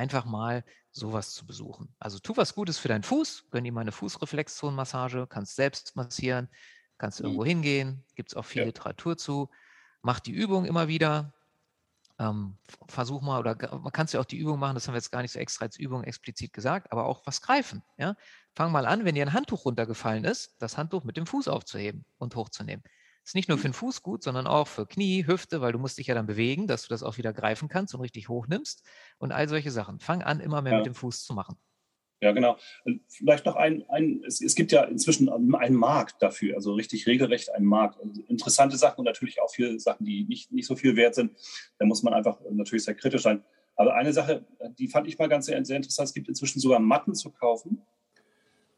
einfach 0.00 0.24
mal 0.24 0.64
sowas 0.90 1.34
zu 1.34 1.46
besuchen. 1.46 1.94
Also 1.98 2.18
tu 2.18 2.36
was 2.36 2.54
Gutes 2.54 2.78
für 2.78 2.88
deinen 2.88 3.02
Fuß, 3.02 3.50
gönn 3.50 3.66
ihm 3.66 3.76
eine 3.76 3.92
Fußreflexzonenmassage, 3.92 5.26
kannst 5.28 5.56
selbst 5.56 5.94
massieren, 5.94 6.48
kannst 6.96 7.20
mhm. 7.20 7.26
irgendwo 7.26 7.44
hingehen, 7.44 8.04
gibt 8.14 8.30
es 8.30 8.36
auch 8.36 8.46
viel 8.46 8.62
ja. 8.62 8.66
Literatur 8.66 9.18
zu. 9.18 9.50
Mach 10.00 10.18
die 10.18 10.32
Übung 10.32 10.64
immer 10.64 10.88
wieder. 10.88 11.34
Ähm, 12.18 12.58
versuch 12.88 13.20
mal, 13.20 13.38
oder 13.38 13.56
man 13.78 13.92
kann 13.92 14.06
ja 14.10 14.20
auch 14.20 14.24
die 14.24 14.38
Übung 14.38 14.58
machen, 14.58 14.74
das 14.74 14.86
haben 14.86 14.94
wir 14.94 14.98
jetzt 14.98 15.10
gar 15.10 15.22
nicht 15.22 15.32
so 15.32 15.38
extra 15.38 15.66
als 15.66 15.78
Übung 15.78 16.04
explizit 16.04 16.52
gesagt, 16.52 16.92
aber 16.92 17.04
auch 17.06 17.26
was 17.26 17.40
greifen. 17.40 17.82
Ja? 17.96 18.14
Fang 18.54 18.72
mal 18.72 18.86
an, 18.86 19.04
wenn 19.04 19.14
dir 19.14 19.24
ein 19.24 19.32
Handtuch 19.32 19.64
runtergefallen 19.64 20.24
ist, 20.24 20.56
das 20.58 20.76
Handtuch 20.76 21.04
mit 21.04 21.16
dem 21.16 21.26
Fuß 21.26 21.48
aufzuheben 21.48 22.04
und 22.18 22.36
hochzunehmen. 22.36 22.82
Ist 23.30 23.36
nicht 23.36 23.48
nur 23.48 23.58
für 23.58 23.68
den 23.68 23.74
Fuß 23.74 24.02
gut, 24.02 24.24
sondern 24.24 24.48
auch 24.48 24.66
für 24.66 24.86
Knie, 24.86 25.24
Hüfte, 25.24 25.60
weil 25.60 25.70
du 25.70 25.78
musst 25.78 25.98
dich 25.98 26.08
ja 26.08 26.16
dann 26.16 26.26
bewegen, 26.26 26.66
dass 26.66 26.82
du 26.82 26.88
das 26.88 27.04
auch 27.04 27.16
wieder 27.16 27.32
greifen 27.32 27.68
kannst 27.68 27.94
und 27.94 28.00
richtig 28.00 28.28
hochnimmst 28.28 28.82
und 29.18 29.30
all 29.30 29.48
solche 29.48 29.70
Sachen. 29.70 30.00
Fang 30.00 30.20
an, 30.20 30.40
immer 30.40 30.62
mehr 30.62 30.72
ja. 30.72 30.78
mit 30.78 30.86
dem 30.86 30.96
Fuß 30.96 31.22
zu 31.22 31.32
machen. 31.32 31.54
Ja, 32.20 32.32
genau. 32.32 32.56
Und 32.84 33.02
vielleicht 33.06 33.46
noch 33.46 33.54
ein, 33.54 33.84
ein 33.88 34.24
es, 34.26 34.40
es, 34.40 34.56
gibt 34.56 34.72
ja 34.72 34.82
inzwischen 34.82 35.28
einen 35.28 35.76
Markt 35.76 36.20
dafür, 36.20 36.56
also 36.56 36.74
richtig 36.74 37.06
regelrecht 37.06 37.54
einen 37.54 37.66
Markt. 37.66 38.00
Also 38.00 38.20
interessante 38.26 38.76
Sachen 38.76 38.98
und 38.98 39.04
natürlich 39.04 39.40
auch 39.40 39.50
viele 39.52 39.78
Sachen, 39.78 40.04
die 40.04 40.24
nicht, 40.24 40.50
nicht 40.50 40.66
so 40.66 40.74
viel 40.74 40.96
wert 40.96 41.14
sind. 41.14 41.30
Da 41.78 41.86
muss 41.86 42.02
man 42.02 42.12
einfach 42.12 42.40
natürlich 42.50 42.82
sehr 42.82 42.96
kritisch 42.96 43.22
sein. 43.22 43.44
Aber 43.76 43.94
eine 43.94 44.12
Sache, 44.12 44.44
die 44.76 44.88
fand 44.88 45.06
ich 45.06 45.20
mal 45.20 45.28
ganz 45.28 45.46
sehr, 45.46 45.64
sehr 45.64 45.76
interessant, 45.76 46.08
es 46.08 46.14
gibt 46.14 46.28
inzwischen 46.28 46.58
sogar 46.58 46.80
Matten 46.80 47.14
zu 47.14 47.30
kaufen, 47.30 47.80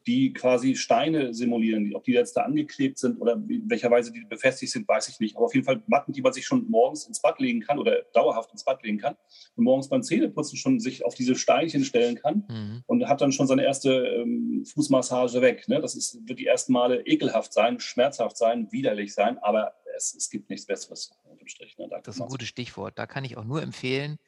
die 0.07 0.33
quasi 0.33 0.75
Steine 0.77 1.35
simulieren. 1.35 1.95
Ob 1.95 2.05
die 2.05 2.13
jetzt 2.13 2.37
da 2.37 2.43
angeklebt 2.43 2.99
sind 2.99 3.21
oder 3.21 3.35
in 3.35 3.69
welcher 3.69 3.91
Weise 3.91 4.13
die 4.13 4.25
befestigt 4.25 4.73
sind, 4.73 4.89
weiß 4.89 5.09
ich 5.09 5.21
nicht. 5.21 5.37
Aber 5.37 5.47
auf 5.47 5.55
jeden 5.55 5.65
Fall 5.65 5.83
Matten, 5.87 6.13
die 6.13 6.23
man 6.23 6.33
sich 6.33 6.47
schon 6.47 6.69
morgens 6.71 7.07
ins 7.07 7.21
Bad 7.21 7.41
legen 7.41 7.61
kann 7.61 7.79
oder 7.79 8.03
dauerhaft 8.13 8.53
ins 8.53 8.65
Bad 8.65 8.83
legen 8.83 8.99
kann 8.99 9.17
und 9.57 9.65
morgens 9.65 9.89
beim 9.89 10.03
Zähneputzen 10.03 10.57
schon 10.57 10.81
sich 10.81 11.05
auf 11.05 11.15
diese 11.15 11.35
Steinchen 11.35 11.85
stellen 11.85 12.17
kann 12.17 12.45
mhm. 12.49 12.83
und 12.87 13.09
hat 13.09 13.21
dann 13.21 13.33
schon 13.33 13.47
seine 13.47 13.65
erste 13.65 13.93
ähm, 13.93 14.65
Fußmassage 14.65 15.41
weg. 15.41 15.69
Ne? 15.69 15.81
Das 15.81 15.95
ist, 15.95 16.19
wird 16.27 16.39
die 16.39 16.47
ersten 16.47 16.73
Male 16.73 17.07
ekelhaft 17.07 17.53
sein, 17.53 17.81
schmerzhaft 17.81 18.37
sein, 18.37 18.71
widerlich 18.73 19.15
sein, 19.15 19.39
aber 19.39 19.75
es, 19.97 20.15
es 20.15 20.31
gibt 20.31 20.51
nichts 20.51 20.67
Besseres 20.67 21.13
Strich. 21.45 21.77
Ne? 21.79 21.89
Da 21.89 22.01
das 22.01 22.17
ist 22.17 22.23
ein 22.23 22.29
gutes 22.29 22.49
Stichwort. 22.49 22.99
Da 22.99 23.07
kann 23.07 23.25
ich 23.25 23.37
auch 23.37 23.45
nur 23.45 23.63
empfehlen, 23.63 24.19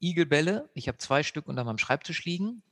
Igelbälle. 0.00 0.68
Ich 0.74 0.88
habe 0.88 0.98
zwei 0.98 1.22
Stück 1.22 1.46
unter 1.46 1.64
meinem 1.64 1.78
Schreibtisch 1.78 2.24
liegen 2.24 2.62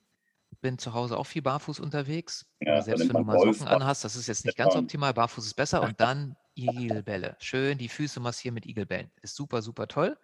bin 0.61 0.79
zu 0.79 0.93
Hause 0.93 1.17
auch 1.17 1.27
viel 1.27 1.43
barfuß 1.43 1.81
unterwegs. 1.81 2.47
Ja, 2.61 2.81
selbst 2.83 3.09
wenn 3.09 3.17
du 3.17 3.25
mal 3.25 3.39
Socken 3.39 3.69
anhast, 3.69 4.05
das 4.05 4.17
ist 4.17 4.27
jetzt 4.27 4.45
nicht 4.45 4.57
ganz 4.57 4.75
optimal. 4.75 5.15
Barfuß 5.15 5.47
ist 5.47 5.55
besser. 5.55 5.83
Und 5.83 6.01
dann 6.01 6.37
Igelbälle. 6.55 7.37
Schön 7.39 7.79
die 7.79 7.89
Füße 7.89 8.21
massieren 8.21 8.55
mit 8.55 8.67
Igelbällen. 8.67 9.11
Ist 9.23 9.37
super, 9.37 9.63
super 9.63 9.89
toll. 9.89 10.19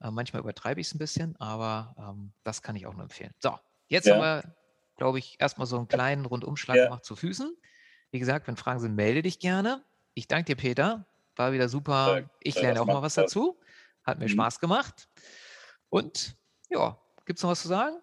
Äh, 0.00 0.10
manchmal 0.10 0.40
übertreibe 0.42 0.80
ich 0.80 0.88
es 0.88 0.94
ein 0.94 0.98
bisschen, 0.98 1.36
aber 1.36 1.94
ähm, 1.98 2.32
das 2.44 2.62
kann 2.62 2.76
ich 2.76 2.86
auch 2.86 2.92
nur 2.92 3.04
empfehlen. 3.04 3.34
So, 3.38 3.58
jetzt 3.88 4.06
ja. 4.06 4.14
haben 4.14 4.22
wir, 4.22 4.54
glaube 4.96 5.18
ich, 5.18 5.36
erstmal 5.38 5.66
so 5.66 5.76
einen 5.76 5.88
kleinen 5.88 6.26
Rundumschlag 6.26 6.76
ja. 6.76 6.84
gemacht 6.84 7.04
zu 7.04 7.16
Füßen. 7.16 7.56
Wie 8.10 8.18
gesagt, 8.18 8.46
wenn 8.46 8.56
Fragen 8.56 8.80
sind, 8.80 8.94
melde 8.94 9.22
dich 9.22 9.38
gerne. 9.38 9.82
Ich 10.14 10.28
danke 10.28 10.44
dir, 10.44 10.56
Peter. 10.56 11.06
War 11.36 11.52
wieder 11.52 11.68
super. 11.68 12.28
Ich 12.40 12.60
lerne 12.60 12.82
auch 12.82 12.86
mal 12.86 13.00
was 13.00 13.14
dazu. 13.14 13.58
Hat 14.04 14.18
mir 14.18 14.26
mhm. 14.26 14.30
Spaß 14.30 14.60
gemacht. 14.60 15.08
Und 15.88 16.36
ja, 16.68 16.98
gibt 17.24 17.38
es 17.38 17.42
noch 17.42 17.50
was 17.50 17.62
zu 17.62 17.68
sagen? 17.68 17.96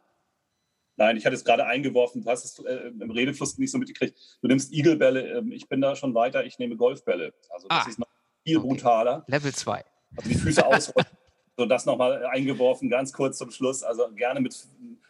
Nein, 1.00 1.16
ich 1.16 1.26
hatte 1.26 1.36
es 1.36 1.46
gerade 1.46 1.66
eingeworfen, 1.66 2.22
du 2.22 2.30
hast 2.30 2.44
es 2.44 2.60
äh, 2.66 2.92
im 3.00 3.10
Redefluss 3.10 3.58
nicht 3.58 3.72
so 3.72 3.78
mitgekriegt. 3.78 4.20
Du 4.42 4.50
nimmst 4.50 4.74
Igelbälle, 4.74 5.40
äh, 5.40 5.44
ich 5.54 5.70
bin 5.70 5.80
da 5.80 5.96
schon 5.96 6.14
weiter, 6.14 6.44
ich 6.44 6.60
nehme 6.60 6.76
Golfbälle. 6.76 7.34
Also 7.50 7.70
das 7.70 7.86
ah, 7.86 7.90
ist 7.90 8.00
noch 8.00 8.08
viel 8.44 8.58
okay. 8.58 8.68
brutaler. 8.68 9.24
Level 9.28 9.54
2. 9.54 9.86
Also 10.18 10.30
die 10.30 10.36
Füße 10.36 10.66
ausrollen. 10.66 11.08
so 11.58 11.66
das 11.66 11.86
nochmal 11.86 12.26
eingeworfen, 12.26 12.90
ganz 12.90 13.14
kurz 13.14 13.38
zum 13.38 13.50
Schluss. 13.50 13.82
Also 13.82 14.10
gerne 14.14 14.42
mit 14.42 14.68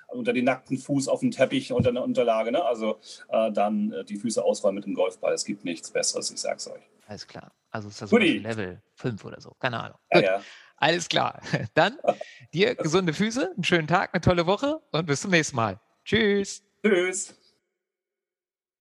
unter 0.10 0.32
den 0.32 0.45
nackten 0.45 0.78
Fuß 0.78 1.08
auf 1.08 1.21
dem 1.21 1.32
Teppich 1.32 1.73
unter 1.73 1.89
einer 1.89 2.04
Unterlage. 2.04 2.52
Ne? 2.52 2.63
Also 2.63 2.99
äh, 3.30 3.52
dann 3.52 3.91
äh, 3.91 4.06
die 4.06 4.17
Füße 4.17 4.43
ausrollen 4.43 4.75
mit 4.75 4.86
dem 4.86 4.93
Golfball. 4.93 5.34
Es 5.34 5.43
gibt 5.43 5.65
nichts 5.65 5.89
Besseres, 5.89 6.30
ich 6.30 6.39
sag's 6.39 6.67
euch. 6.67 6.84
Alles 7.08 7.25
klar. 7.25 7.52
Also 7.71 7.88
ist 7.88 7.99
das 7.99 8.12
Level 8.12 8.80
5 8.93 9.25
oder 9.25 9.41
so. 9.41 9.56
Keine 9.60 9.80
Ahnung. 9.80 9.97
Ja, 10.13 10.19
ja. 10.19 10.41
Alles 10.80 11.10
klar. 11.10 11.42
Dann 11.74 11.98
dir 12.54 12.76
gesunde 12.76 13.13
Füße, 13.13 13.52
einen 13.54 13.63
schönen 13.63 13.88
Tag, 13.88 14.13
eine 14.13 14.22
tolle 14.22 14.46
Woche 14.46 14.82
und 14.92 15.06
bis 15.06 15.22
zum 15.22 15.32
nächsten 15.32 15.56
Mal. 15.56 15.80
Tschüss. 16.06 16.63
Tschüss. 16.84 17.36